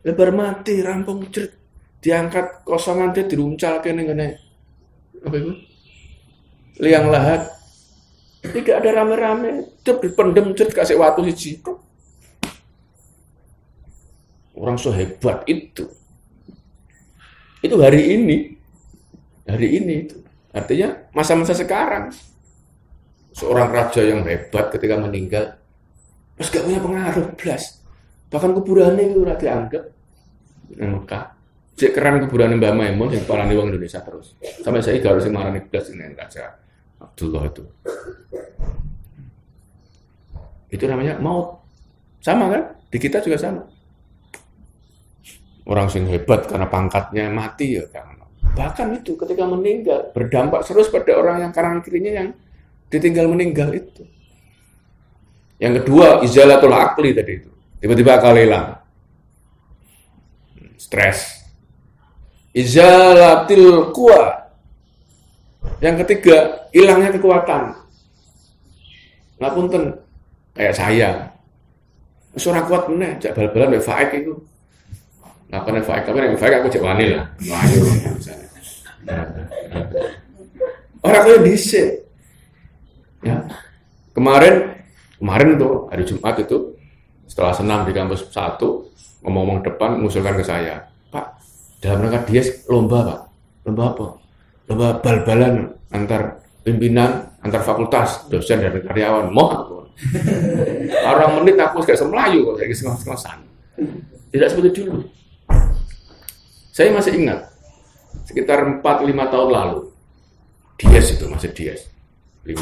Lebar 0.00 0.32
mati, 0.32 0.80
rampung 0.80 1.28
cerit, 1.28 1.52
diangkat 2.00 2.64
kosongan 2.64 3.12
dia 3.12 3.28
diruncal 3.28 3.84
ke 3.84 3.92
nih 3.92 4.32
apa 5.20 5.36
itu? 5.36 5.52
Liang 6.80 7.12
lahat, 7.12 7.52
tidak 8.40 8.80
ada 8.80 9.04
rame-rame, 9.04 9.68
cep 9.84 10.00
dipendem 10.00 10.56
cerit 10.56 10.72
kasih 10.72 10.96
waktu 10.96 11.28
siji. 11.28 11.60
Orang 14.56 14.80
sehebat 14.80 15.44
itu. 15.44 15.99
Itu 17.60 17.76
hari 17.80 18.16
ini. 18.16 18.56
Hari 19.44 19.68
ini 19.68 19.94
itu. 20.08 20.16
Artinya 20.50 20.96
masa-masa 21.12 21.52
sekarang. 21.52 22.10
Seorang 23.30 23.70
raja 23.70 24.02
yang 24.02 24.26
hebat 24.26 24.74
ketika 24.74 24.98
meninggal 24.98 25.54
terus 26.34 26.50
gak 26.56 26.64
punya 26.64 26.80
pengaruh 26.80 27.36
belas 27.36 27.84
bahkan 28.32 28.50
kuburannya 28.56 29.12
itu 29.12 29.22
udah 29.22 29.36
dianggap. 29.36 29.84
Di 30.72 30.82
Mekah. 30.82 31.24
Cek 31.76 31.96
keren 31.96 32.20
kuburan 32.26 32.60
Mbak 32.60 32.72
Maimun 32.76 33.08
yang 33.16 33.24
para 33.24 33.48
wong 33.48 33.72
Indonesia 33.72 34.02
terus. 34.02 34.36
Sampai 34.60 34.84
saya 34.84 35.00
harus 35.00 35.24
marani 35.30 35.64
belas 35.64 35.88
ini 35.92 36.12
raja 36.16 36.58
Abdullah 37.00 37.48
itu. 37.48 37.62
Itu 40.72 40.84
namanya 40.88 41.16
maut. 41.20 41.60
Sama 42.20 42.52
kan? 42.52 42.62
Di 42.90 42.98
kita 42.98 43.22
juga 43.22 43.38
sama 43.38 43.64
orang 45.70 45.86
sing 45.86 46.10
hebat 46.10 46.50
karena 46.50 46.66
pangkatnya 46.66 47.30
mati 47.30 47.78
ya 47.78 47.86
kan 47.94 48.18
bahkan 48.50 48.90
itu 48.98 49.14
ketika 49.14 49.46
meninggal 49.46 50.10
berdampak 50.10 50.66
terus 50.66 50.90
pada 50.90 51.14
orang 51.14 51.46
yang 51.46 51.52
kanan 51.54 51.78
kirinya 51.80 52.12
yang 52.12 52.28
ditinggal 52.90 53.30
meninggal 53.30 53.70
itu. 53.72 54.02
Yang 55.62 55.84
kedua, 55.84 56.26
izalatul 56.26 56.74
akli 56.74 57.14
tadi 57.14 57.32
itu. 57.38 57.50
Tiba-tiba 57.78 58.18
akal 58.18 58.36
hilang. 58.36 58.76
Stres. 60.76 61.46
Izalatil 62.50 63.94
kuat. 63.94 64.50
Yang 65.78 65.96
ketiga, 66.04 66.66
hilangnya 66.74 67.14
kekuatan. 67.14 67.76
Ngapunten, 69.40 69.82
kayak 70.56 70.74
saya. 70.76 71.10
Surah 72.36 72.64
kuat 72.66 72.88
mana? 72.90 73.16
Jak 73.20 73.36
bal-balan 73.36 73.80
itu. 73.80 74.34
Nah, 75.50 75.60
karena 75.66 75.82
faik, 75.82 76.06
tapi 76.06 76.22
yang 76.22 76.38
faik 76.38 76.54
aku 76.62 76.70
cek 76.70 76.82
wani 76.82 77.18
lah. 77.18 77.26
Orang 81.02 81.22
kaya 81.26 81.38
dhisik. 81.42 82.06
Ya. 83.26 83.42
Kemarin 84.14 84.78
kemarin 85.18 85.58
tuh 85.58 85.90
hari 85.90 86.06
Jumat 86.06 86.38
itu 86.38 86.78
setelah 87.26 87.52
senam 87.52 87.82
di 87.84 87.92
kampus 87.92 88.30
satu 88.30 88.88
ngomong-ngomong 89.26 89.60
depan 89.66 90.00
mengusulkan 90.00 90.40
ke 90.40 90.44
saya, 90.46 90.88
Pak, 91.12 91.26
dalam 91.84 92.08
rangka 92.08 92.24
dia 92.30 92.42
lomba 92.70 92.98
Pak, 93.04 93.20
lomba 93.68 93.84
apa? 93.92 94.06
Lomba 94.70 94.88
bal-balan 95.02 95.68
antar 95.92 96.40
pimpinan, 96.64 97.36
antar 97.44 97.60
fakultas, 97.60 98.30
dosen 98.30 98.62
dan 98.64 98.80
karyawan. 98.80 99.28
Mau. 99.28 99.82
Orang 101.04 101.44
menit 101.44 101.60
aku 101.60 101.84
gak 101.84 101.98
semelayu 102.00 102.56
saya 102.56 102.72
ngos-ngosan. 102.72 103.38
Tidak 104.32 104.48
seperti 104.48 104.80
dulu. 104.80 105.04
Saya 106.80 106.96
masih 106.96 107.12
ingat, 107.12 107.44
sekitar 108.24 108.64
4-5 108.64 109.04
tahun 109.12 109.48
lalu, 109.52 109.92
Dies 110.80 111.12
itu 111.12 111.28
masih 111.28 111.52
Dies. 111.52 111.92
5 112.48 112.56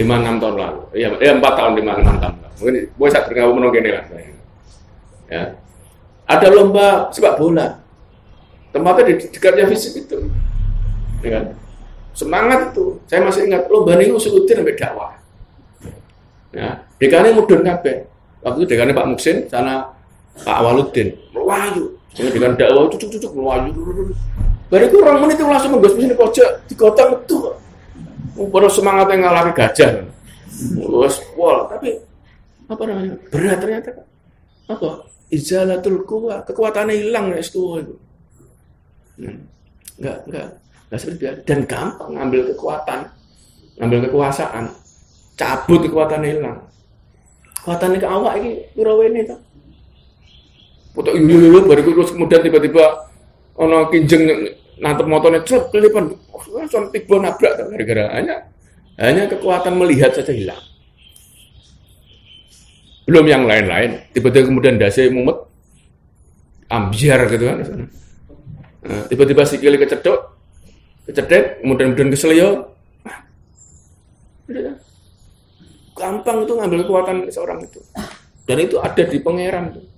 lima 0.00 0.14
enam 0.16 0.40
tahun 0.40 0.56
lalu, 0.56 0.80
ya, 0.96 1.12
ya 1.20 1.36
empat 1.36 1.60
tahun 1.60 1.76
lima 1.76 2.00
enam 2.00 2.16
tahun 2.16 2.40
lalu. 2.40 2.54
Mungkin 2.56 2.74
gue 2.88 3.08
saat 3.12 3.28
bergabung 3.28 3.60
menunggu 3.60 3.84
ini 3.84 3.90
lah. 3.92 4.04
Ya. 5.28 5.60
Ada 6.24 6.48
lomba 6.56 7.12
sepak 7.12 7.36
bola, 7.36 7.84
tempatnya 8.72 9.12
di 9.12 9.28
dekatnya 9.28 9.68
fisik 9.68 10.08
itu, 10.08 10.32
ya 11.20 11.36
kan? 11.36 11.44
Semangat 12.16 12.72
itu, 12.72 12.96
saya 13.04 13.28
masih 13.28 13.44
ingat 13.44 13.68
lomba 13.68 13.92
ini 14.00 14.08
usuludin 14.08 14.64
sampai 14.64 14.72
dakwah. 14.80 15.12
Ya, 16.48 16.80
dekannya 16.96 17.36
mudun 17.36 17.60
kabeh. 17.60 18.08
Waktu 18.40 18.64
itu 18.64 18.72
dekannya 18.72 18.96
Pak 18.96 19.08
Muksin, 19.12 19.52
sana 19.52 19.92
Pak 20.42 20.58
Waludin, 20.64 21.12
melayu. 21.36 21.93
Jadi 22.14 22.28
dengan 22.30 22.54
dakwah 22.54 22.86
cucuk-cucuk 22.94 23.32
melayu. 23.34 23.70
Baru 24.70 24.84
itu 24.86 24.96
orang 25.02 25.16
menit 25.26 25.36
itu 25.36 25.44
langsung 25.44 25.70
menggosip 25.74 25.98
di 25.98 26.16
pojok, 26.16 26.50
di 26.70 26.74
kota 26.78 27.02
itu. 27.10 27.38
Baru 28.34 28.70
semangat 28.70 29.10
yang 29.10 29.26
ngalami 29.26 29.50
gajah. 29.50 30.06
Wes 30.78 31.18
pol, 31.34 31.66
tapi 31.66 31.98
apa 32.70 32.82
namanya? 32.86 33.18
Berat 33.28 33.58
ternyata. 33.58 33.90
Apa? 34.70 35.10
Izalatul 35.28 36.06
kuwa, 36.06 36.46
kekuatannya 36.46 36.94
hilang 36.94 37.34
ya 37.34 37.42
itu. 37.42 37.98
Hmm. 39.18 39.50
Enggak, 39.98 40.18
enggak. 40.30 40.48
Nah, 40.90 40.98
dan 41.42 41.60
gampang 41.66 42.10
ngambil 42.14 42.54
kekuatan, 42.54 43.10
ngambil 43.82 43.98
kekuasaan, 44.10 44.70
cabut 45.34 45.82
kekuatan 45.82 46.22
hilang. 46.22 46.58
Kekuatan 47.58 47.98
ke 47.98 48.06
awak 48.06 48.38
ini 48.38 48.62
pura 48.76 48.94
ini 49.02 49.26
tuh. 49.26 49.40
Foto 50.94 51.10
ini 51.10 51.34
dulu 51.34 51.66
baru 51.66 51.82
terus 51.82 52.14
kemudian 52.14 52.40
tiba-tiba 52.40 53.10
ono 53.58 53.90
kinjeng 53.90 54.30
nantep 54.78 55.06
motornya 55.10 55.42
cer 55.42 55.66
kelipan 55.74 56.14
langsung 56.54 56.90
tiba 56.94 57.18
nabrak 57.18 57.58
gara-gara 57.58 58.14
hanya 58.14 58.46
hanya 58.98 59.26
kekuatan 59.26 59.74
melihat 59.74 60.14
saja 60.14 60.30
hilang. 60.30 60.62
Belum 63.04 63.26
yang 63.26 63.44
lain-lain. 63.44 64.06
Tiba-tiba 64.14 64.48
kemudian 64.48 64.78
dasi 64.78 65.10
mumet 65.10 65.36
ambiar 66.70 67.26
gitu 67.28 67.44
kan. 67.44 67.58
Nah, 68.84 69.02
tiba-tiba 69.10 69.42
sikili 69.44 69.76
kecedok, 69.76 70.18
kecedet, 71.10 71.60
kemudian 71.60 71.92
kemudian 71.92 72.10
keselio. 72.14 72.50
Gampang 75.94 76.44
itu 76.44 76.52
ngambil 76.54 76.78
kekuatan 76.86 77.16
seorang 77.28 77.64
itu. 77.64 77.80
Dan 78.44 78.56
itu 78.60 78.76
ada 78.78 79.02
di 79.04 79.18
pangeran. 79.20 79.93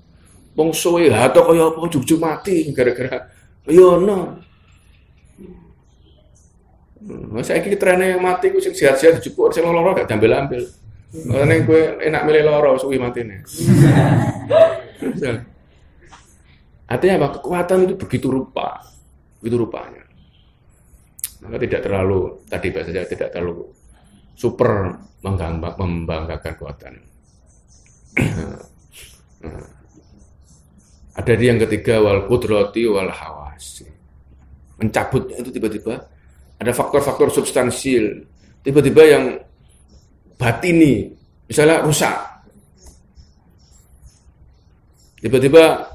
Wong 0.57 0.73
suwe 0.73 1.13
hato 1.13 1.45
kaya 1.45 1.69
apa 1.69 1.85
jujuk 1.93 2.17
mati 2.17 2.65
gara-gara 2.77 3.29
yo 3.69 4.01
no. 4.01 4.41
Hmm, 7.07 7.39
saya 7.45 7.63
kira 7.63 7.79
trennya 7.79 8.17
yang 8.17 8.23
mati 8.25 8.51
sing 8.59 8.75
sehat-sehat 8.75 9.23
cukup 9.23 9.55
sing 9.55 9.63
loro 9.63 9.95
gak 9.95 10.11
diambil-ambil. 10.11 10.67
Makanya 11.31 11.63
gue 11.63 11.81
enak 12.03 12.23
milih 12.27 12.43
loro 12.51 12.75
suwi 12.81 12.99
nih. 12.99 13.41
Artinya 16.91 17.15
apa? 17.23 17.29
Kekuatan 17.39 17.87
itu 17.87 17.95
begitu 17.95 18.27
rupa, 18.27 18.83
begitu 19.39 19.55
rupanya. 19.55 20.03
Maka 21.47 21.63
tidak 21.63 21.87
terlalu 21.87 22.43
tadi 22.51 22.75
bahasa 22.75 22.91
saya 22.91 23.07
tidak 23.07 23.31
terlalu 23.31 23.71
super 24.35 24.99
membanggakan 25.23 26.53
kekuatan. 26.59 26.95
Ada 31.17 31.33
di 31.33 31.45
yang 31.49 31.57
ketiga 31.57 32.05
wal 32.05 32.29
kudrati 32.29 32.85
wal 32.85 33.09
hawas. 33.09 33.81
Mencabutnya 34.77 35.41
itu 35.41 35.49
tiba-tiba 35.49 36.05
ada 36.61 36.73
faktor-faktor 36.77 37.33
substansial. 37.33 38.29
Tiba-tiba 38.61 39.03
yang 39.07 39.25
batini, 40.37 41.09
misalnya 41.49 41.81
rusak. 41.81 42.13
Tiba-tiba 45.17 45.89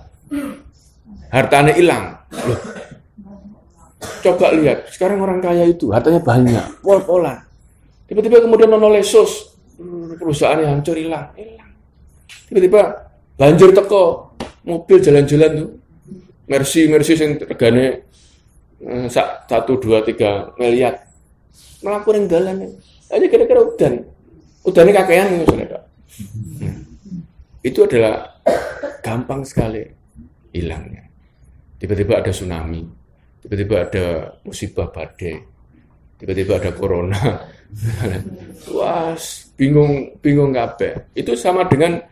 hartanya 1.29 1.73
hilang. 1.77 2.17
Loh, 2.31 2.59
coba 4.25 4.55
lihat, 4.57 4.89
sekarang 4.89 5.21
orang 5.21 5.39
kaya 5.43 5.69
itu 5.69 5.93
hartanya 5.93 6.23
banyak, 6.23 6.81
pol-polan. 6.81 7.37
Tiba-tiba 8.09 8.41
kemudian 8.41 8.71
nono 8.71 8.89
lesus, 8.89 9.53
perusahaan 10.17 10.57
yang 10.57 10.79
hancur 10.79 10.97
hilang, 10.97 11.29
hilang. 11.37 11.71
Tiba-tiba 12.49 13.10
banjir 13.41 13.73
teko, 13.73 14.37
mobil 14.69 15.01
jalan-jalan 15.01 15.65
tuh, 15.65 15.69
Mercy, 16.45 16.85
Mercy 16.85 17.17
yang 17.17 17.41
regane 17.41 18.05
eh, 18.85 19.07
satu 19.09 19.81
dua 19.81 20.05
tiga 20.05 20.53
miliar, 20.61 21.09
melakukan 21.81 22.29
jalan, 22.29 22.69
hanya 23.09 23.27
kira-kira 23.33 23.65
udan, 23.65 24.05
udah 24.61 24.81
ini 24.85 24.93
kakean. 24.93 25.27
Hmm. 25.41 26.85
Itu 27.65 27.89
adalah 27.89 28.29
gampang 29.01 29.41
sekali 29.41 29.81
hilangnya. 30.53 31.09
Tiba-tiba 31.81 32.21
ada 32.21 32.29
tsunami, 32.29 32.85
tiba-tiba 33.41 33.89
ada 33.89 34.05
musibah 34.45 34.93
badai, 34.93 35.41
tiba-tiba 36.21 36.61
ada 36.61 36.69
corona. 36.77 37.41
Wah, 38.77 39.17
bingung 39.57 40.13
bingung 40.21 40.53
ngapain. 40.53 41.09
Itu 41.17 41.33
sama 41.33 41.65
dengan 41.65 42.10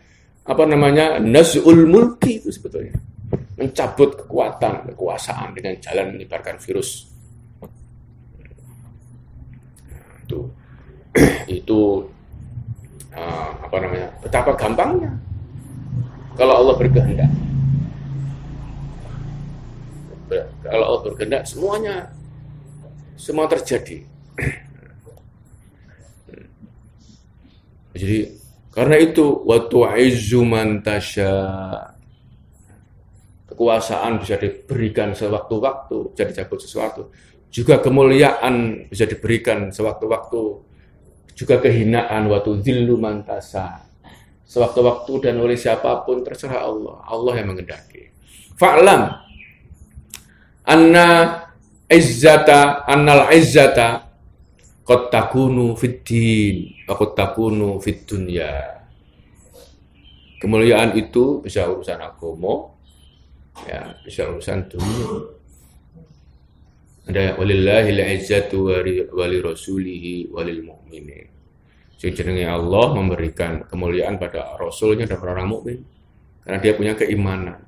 apa 0.50 0.66
namanya? 0.66 1.22
Nazul 1.22 1.86
mulki 1.86 2.41
itu 2.41 2.50
sebetulnya. 2.50 2.97
Mencabut 3.54 4.26
kekuatan 4.26 4.89
kekuasaan 4.89 5.54
dengan 5.54 5.78
jalan 5.78 6.18
menyebarkan 6.18 6.58
virus. 6.58 7.14
Itu. 10.26 10.50
Itu 11.62 12.10
uh, 13.14 13.52
apa 13.62 13.78
namanya? 13.78 14.10
Betapa 14.26 14.58
gampangnya. 14.58 15.14
Kalau 16.34 16.66
Allah 16.66 16.76
berkehendak. 16.82 17.30
Kalau 20.66 20.86
Allah 20.86 21.02
berkehendak 21.06 21.45
semuanya 21.45 22.10
semua 23.22 23.45
terjadi. 23.45 24.02
Jadi 28.00 28.39
karena 28.70 28.96
itu 29.02 29.44
waktu 29.50 29.78
aizu 29.82 30.46
mantasya 30.46 31.34
kekuasaan 33.50 34.22
bisa 34.22 34.38
diberikan 34.38 35.12
sewaktu-waktu 35.18 36.14
jadi 36.14 36.32
dicabut 36.32 36.62
sesuatu. 36.62 37.02
Juga 37.50 37.82
kemuliaan 37.82 38.86
bisa 38.88 39.10
diberikan 39.10 39.74
sewaktu-waktu. 39.74 40.44
Juga 41.34 41.58
kehinaan 41.58 42.30
waktu 42.30 42.62
zillu 42.62 43.00
mantasa 43.00 43.90
sewaktu-waktu 44.50 45.30
dan 45.30 45.36
oleh 45.42 45.58
siapa 45.58 46.06
pun 46.06 46.22
terserah 46.22 46.66
Allah. 46.66 47.02
Allah 47.10 47.34
yang 47.38 47.54
mengendaki. 47.54 48.10
Fa'lam 48.58 49.02
anna 50.70 51.08
izzata 51.90 52.86
annal 52.86 53.34
izzata 53.34 54.09
qad 54.90 55.14
takunu 55.14 55.78
wa 56.90 56.94
qad 56.98 57.12
takunu 57.14 57.78
fid 57.78 58.10
dunya 58.10 58.50
kemuliaan 60.42 60.98
itu 60.98 61.46
bisa 61.46 61.70
urusan 61.70 62.02
agama 62.02 62.74
ya 63.70 63.94
bisa 64.02 64.26
urusan 64.26 64.66
dunia 64.66 65.38
ada 67.10 67.34
walillahi 67.42 67.90
al-izzatu 67.90 68.70
wa 68.70 69.26
li 69.26 69.42
rasulihi 69.42 70.30
wa 70.30 70.46
lil 70.46 70.62
mu'minin. 70.62 71.26
Allah 72.46 72.94
memberikan 72.94 73.66
kemuliaan 73.66 74.22
pada 74.22 74.54
rasulnya 74.62 75.10
dan 75.10 75.18
orang 75.18 75.50
mukmin 75.50 75.82
karena 76.46 76.62
dia 76.62 76.78
punya 76.78 76.94
keimanan. 76.94 77.66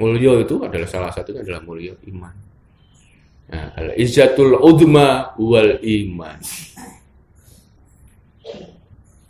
Mulia 0.00 0.40
itu 0.40 0.64
adalah 0.64 0.88
salah 0.88 1.12
satunya 1.12 1.44
adalah 1.44 1.60
mulia 1.60 1.92
iman. 2.08 2.47
Nah, 3.48 3.72
al-izzatul 3.76 4.60
udma 4.60 5.32
wal 5.40 5.80
iman. 5.80 6.38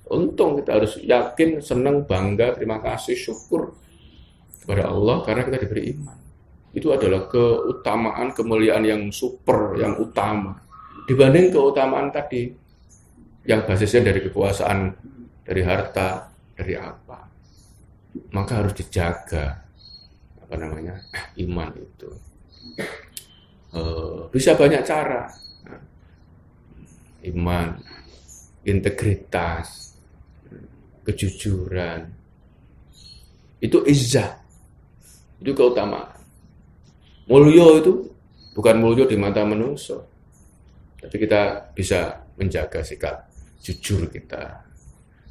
Untung 0.09 0.59
kita 0.59 0.71
harus 0.81 0.97
yakin, 0.99 1.61
senang, 1.61 2.09
bangga, 2.09 2.57
terima 2.57 2.81
kasih, 2.81 3.15
syukur 3.15 3.77
kepada 4.65 4.89
Allah 4.89 5.21
karena 5.25 5.45
kita 5.49 5.59
diberi 5.65 5.83
iman 5.97 6.19
itu 6.77 6.93
adalah 6.93 7.25
keutamaan 7.27 8.37
kemuliaan 8.37 8.85
yang 8.85 9.03
super, 9.09 9.75
yang 9.81 9.97
utama 9.97 10.61
dibanding 11.09 11.49
keutamaan 11.49 12.13
tadi 12.13 12.53
yang 13.49 13.65
basisnya 13.65 14.13
dari 14.13 14.21
kekuasaan, 14.29 14.93
dari 15.41 15.65
harta, 15.65 16.29
dari 16.53 16.77
apa. 16.77 17.25
Maka 18.37 18.61
harus 18.61 18.77
dijaga 18.77 19.57
apa 20.45 20.55
namanya 20.61 21.01
iman 21.41 21.73
itu. 21.81 22.13
E, 23.75 23.81
bisa 24.33 24.57
banyak 24.57 24.83
cara. 24.85 25.29
Iman, 27.27 27.77
integritas, 28.65 29.97
kejujuran, 31.09 32.05
itu 33.59 33.83
izzah, 33.89 34.39
itu 35.43 35.51
keutamaan. 35.51 36.15
Mulyo 37.29 37.67
itu 37.83 37.93
bukan 38.55 38.77
mulyo 38.81 39.05
di 39.05 39.19
mata 39.19 39.45
manusia, 39.45 39.99
tapi 40.97 41.17
kita 41.19 41.73
bisa 41.75 42.25
menjaga 42.39 42.81
sikap 42.87 43.29
jujur 43.61 44.09
kita, 44.09 44.65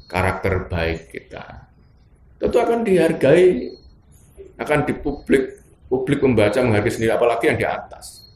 karakter 0.06 0.68
baik 0.68 1.10
kita. 1.10 1.66
Tentu 2.38 2.56
akan 2.60 2.86
dihargai, 2.86 3.74
akan 4.60 4.78
dipublik, 4.86 5.58
publik 5.90 6.20
membaca 6.22 6.62
menghargai 6.62 6.92
sendiri, 6.92 7.16
apalagi 7.16 7.50
yang 7.50 7.58
di 7.58 7.66
atas. 7.66 8.27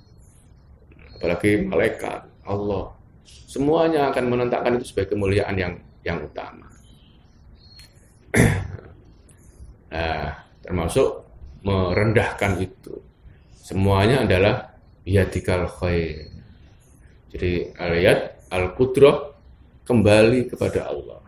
Apalagi 1.22 1.62
malaikat, 1.62 2.26
Allah. 2.42 2.90
Semuanya 3.22 4.10
akan 4.10 4.26
menentangkan 4.26 4.82
itu 4.82 4.90
sebagai 4.90 5.14
kemuliaan 5.14 5.54
yang 5.54 5.78
yang 6.02 6.18
utama. 6.18 6.66
nah, 9.94 10.34
termasuk 10.66 11.22
merendahkan 11.62 12.58
itu 12.58 12.98
Semuanya 13.62 14.26
adalah 14.26 14.74
biadikal 15.06 15.70
khair. 15.70 16.34
Jadi 17.30 17.70
ayat 17.78 18.50
al-qudrah 18.50 19.38
kembali 19.86 20.50
kepada 20.50 20.90
Allah. 20.90 21.22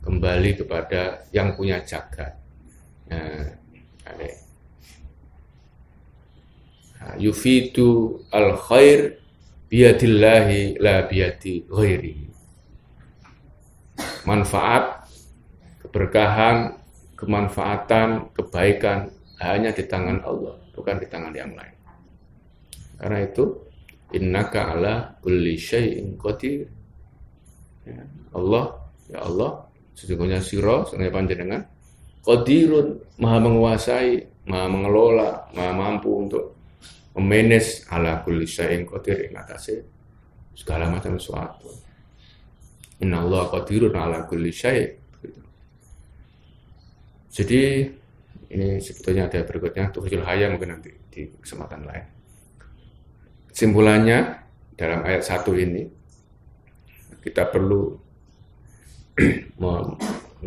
Kembali 0.00 0.56
kepada 0.56 1.28
yang 1.28 1.52
punya 1.52 1.84
jagat. 1.84 2.32
Nah 3.12 3.52
yufidu 7.18 8.22
al 8.32 8.56
khair 8.56 9.18
Biadillahi 9.68 10.80
la 10.80 11.04
biadi 11.04 11.60
ghairi. 11.68 12.16
Manfaat, 14.24 15.04
keberkahan, 15.84 16.72
kemanfaatan, 17.12 18.32
kebaikan 18.32 19.12
hanya 19.44 19.68
di 19.68 19.84
tangan 19.84 20.24
Allah, 20.24 20.56
bukan 20.72 20.96
di 20.96 21.06
tangan 21.12 21.36
yang 21.36 21.52
lain. 21.52 21.76
Karena 22.96 23.18
itu, 23.28 23.44
innaka 24.16 24.72
ala 24.72 24.94
kulli 25.20 25.60
syai'in 25.60 26.16
qadir. 26.16 26.64
Ya, 27.84 28.08
Allah, 28.32 28.72
ya 29.12 29.20
Allah, 29.20 29.68
sesungguhnya 29.92 30.40
siro, 30.40 30.88
sesungguhnya 30.88 31.12
panjenengan, 31.12 31.62
qadirun, 32.24 33.04
maha 33.20 33.36
menguasai, 33.36 34.16
maha 34.48 34.66
mengelola, 34.72 35.44
maha 35.52 35.72
mampu 35.76 36.24
untuk 36.24 36.57
memanage 37.16 37.86
ala 37.88 38.20
kulli 38.24 38.44
syai'in 38.44 38.84
qadir 38.84 39.30
ing 39.30 39.34
atase 39.38 39.86
segala 40.52 40.90
macam 40.90 41.14
sesuatu. 41.16 41.70
Inna 43.00 43.22
Allah 43.22 43.46
qadirun 43.46 43.94
ala 43.94 44.26
kulli 44.26 44.50
syai' 44.50 44.90
gitu. 45.22 45.40
Jadi 47.30 47.60
ini 48.48 48.80
sebetulnya 48.80 49.28
ada 49.28 49.44
berikutnya 49.44 49.92
tuhjul 49.92 50.24
hayya 50.24 50.50
mungkin 50.50 50.78
nanti 50.78 50.90
di 51.12 51.30
kesempatan 51.38 51.84
lain. 51.84 52.06
Kesimpulannya 53.52 54.18
dalam 54.78 55.02
ayat 55.04 55.22
satu 55.26 55.52
ini 55.54 55.84
kita 57.22 57.50
perlu 57.50 57.98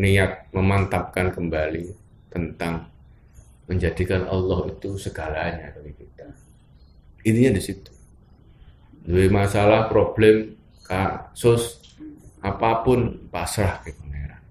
niat 0.01 0.31
memantapkan 0.55 1.35
kembali 1.35 1.85
tentang 2.31 2.87
menjadikan 3.67 4.23
Allah 4.27 4.71
itu 4.71 4.95
segalanya 4.95 5.75
bagi 5.75 5.93
kita. 5.95 6.27
Intinya 7.21 7.57
di 7.57 7.61
situ. 7.61 7.91
Dua 9.01 9.25
masalah, 9.33 9.89
problem, 9.89 10.57
kasus, 10.85 11.81
apa 12.41 12.81
pun 12.81 13.29
pasrah 13.29 13.81
ke 13.81 13.93
pangeran. 13.93 14.43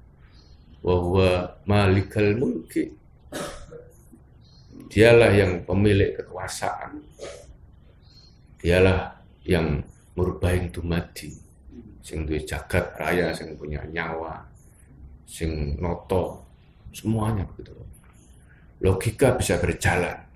Bahwa 0.82 1.58
malikal 1.66 2.34
mulki. 2.38 2.94
Dialah 4.90 5.30
yang 5.30 5.52
pemilik 5.62 6.18
kekuasaan. 6.18 6.98
Dialah 8.58 9.22
yang 9.46 9.82
murbain 10.18 10.70
dumadi. 10.70 11.30
Sing 12.02 12.26
duwe 12.26 12.42
jagat 12.42 12.98
raya, 12.98 13.30
sing 13.30 13.54
punya 13.54 13.86
nyawa, 13.86 14.42
sing 15.30 15.78
noto, 15.78 16.42
semuanya 16.90 17.46
begitu. 17.46 17.70
Logika 18.82 19.36
bisa 19.38 19.60
berjalan 19.60 20.29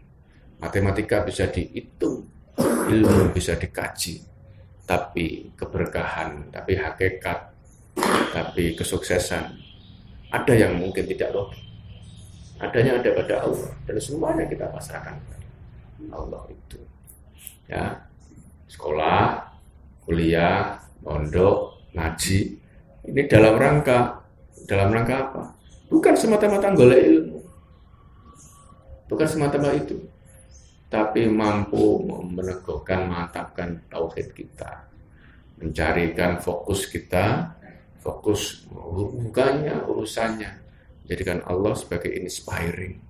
Matematika 0.64 1.20
bisa 1.20 1.44
dihitung, 1.52 2.24
ilmu 2.88 3.28
bisa 3.36 3.52
dikaji, 3.52 4.24
tapi 4.88 5.52
keberkahan, 5.52 6.48
tapi 6.48 6.72
hakikat, 6.80 7.52
tapi 8.32 8.72
kesuksesan 8.72 9.60
ada 10.32 10.52
yang 10.56 10.80
mungkin 10.80 11.04
tidak 11.04 11.36
logis. 11.36 11.60
Adanya 12.56 12.96
ada 12.96 13.12
pada 13.12 13.34
Allah 13.44 13.72
dan 13.84 13.96
semuanya 14.00 14.48
kita 14.48 14.72
pasrahkan 14.72 15.20
Allah 16.08 16.48
itu. 16.48 16.80
Ya, 17.68 18.08
sekolah, 18.64 19.44
kuliah, 20.08 20.80
pondok, 21.04 21.76
ngaji, 21.92 22.56
ini 23.12 23.20
dalam 23.28 23.60
rangka 23.60 24.24
dalam 24.64 24.96
rangka 24.96 25.28
apa? 25.28 25.42
Bukan 25.92 26.16
semata-mata 26.16 26.72
golek 26.72 27.04
ilmu. 27.04 27.44
Bukan 29.12 29.28
semata-mata 29.28 29.76
itu 29.76 30.13
tapi 30.94 31.26
mampu 31.26 32.06
meneguhkan, 32.06 33.10
mantapkan 33.10 33.82
tauhid 33.90 34.30
kita, 34.30 34.86
mencarikan 35.58 36.38
fokus 36.38 36.86
kita, 36.86 37.50
fokus 37.98 38.62
bukannya 38.70 39.74
urusannya, 39.90 40.54
jadikan 41.10 41.42
Allah 41.50 41.74
sebagai 41.74 42.14
inspiring. 42.14 43.02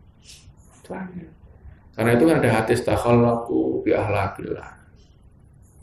Karena 1.92 2.10
itu 2.16 2.24
kan 2.24 2.36
ada 2.40 2.50
hadis 2.56 2.80
takhallaku 2.80 3.84
bi 3.84 3.92
ahlakillah. 3.92 4.80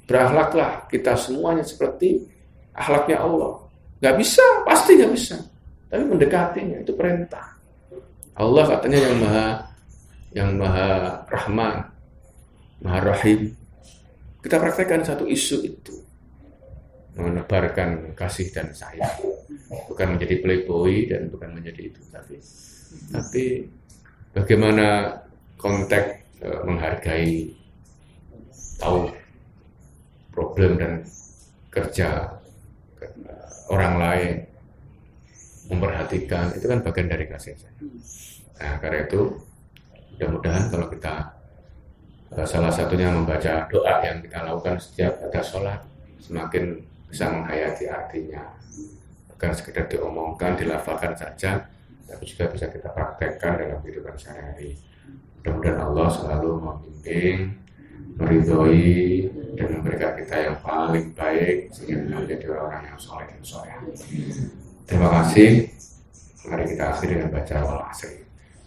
Berakhlaklah 0.09 0.89
kita 0.89 1.13
semuanya 1.13 1.61
seperti 1.61 2.25
akhlaknya 2.73 3.21
Allah. 3.21 3.61
Gak 4.01 4.17
bisa, 4.17 4.41
pasti 4.65 4.97
gak 4.97 5.13
bisa. 5.13 5.37
Tapi 5.85 6.01
mendekatinya 6.01 6.81
itu 6.81 6.97
perintah. 6.97 7.53
Allah 8.33 8.65
katanya 8.65 8.99
yang 9.05 9.21
maha 9.21 9.70
yang 10.31 10.55
maha 10.55 11.23
rahman, 11.27 11.91
Maha 12.81 13.13
Rahim. 13.13 13.53
Kita 14.41 14.57
praktekkan 14.57 15.05
satu 15.05 15.29
isu 15.29 15.57
itu. 15.61 15.95
Menebarkan 17.13 18.17
kasih 18.17 18.49
dan 18.49 18.73
sayang. 18.73 19.21
Bukan 19.85 20.17
menjadi 20.17 20.41
playboy 20.41 21.05
dan 21.11 21.29
bukan 21.29 21.53
menjadi 21.53 21.93
itu. 21.93 22.01
Tapi, 22.09 22.35
tapi 23.13 23.43
bagaimana 24.33 25.19
konteks 25.61 26.41
e, 26.41 26.49
menghargai 26.65 27.31
tahu 28.81 29.13
problem 30.33 30.81
dan 30.81 30.93
kerja 31.69 32.41
e, 32.97 33.05
orang 33.69 33.95
lain 34.01 34.35
memperhatikan 35.69 36.57
itu 36.57 36.65
kan 36.65 36.81
bagian 36.81 37.07
dari 37.13 37.29
kasih 37.29 37.53
sayang. 37.61 37.93
Nah, 38.57 38.75
karena 38.81 39.05
itu 39.05 39.50
mudah-mudahan 40.21 40.69
kalau 40.69 40.87
kita 40.93 41.41
Eh, 42.31 42.47
salah 42.47 42.71
satunya 42.71 43.11
membaca 43.11 43.67
doa 43.67 43.99
yang 44.07 44.23
kita 44.23 44.39
lakukan 44.47 44.79
setiap 44.79 45.19
ada 45.19 45.43
sholat 45.43 45.83
semakin 46.23 46.79
bisa 47.11 47.27
menghayati 47.27 47.91
artinya 47.91 48.55
bukan 49.27 49.51
sekedar 49.51 49.91
diomongkan, 49.91 50.55
dilafalkan 50.55 51.11
saja 51.11 51.67
tapi 52.07 52.23
juga 52.23 52.47
bisa 52.47 52.71
kita 52.71 52.87
praktekkan 52.95 53.59
dalam 53.59 53.83
kehidupan 53.83 54.15
sehari-hari. 54.15 54.79
Mudah-mudahan 55.43 55.79
Allah 55.83 56.07
selalu 56.07 56.51
membimbing 56.55 57.37
meridhoi 58.15 59.27
dan 59.59 59.67
memberikan 59.75 60.11
kita 60.15 60.35
yang 60.39 60.55
paling 60.63 61.11
baik 61.11 61.67
sehingga 61.75 62.15
menjadi 62.15 62.47
orang 62.47 62.95
yang 62.95 62.99
soleh 62.99 63.27
dan 63.27 63.43
soleh. 63.43 63.75
Terima 64.87 65.19
kasih. 65.19 65.67
Mari 66.47 66.63
kita 66.63 66.83
akhiri 66.95 67.19
dengan 67.19 67.31
baca 67.35 67.55
wal 67.67 67.83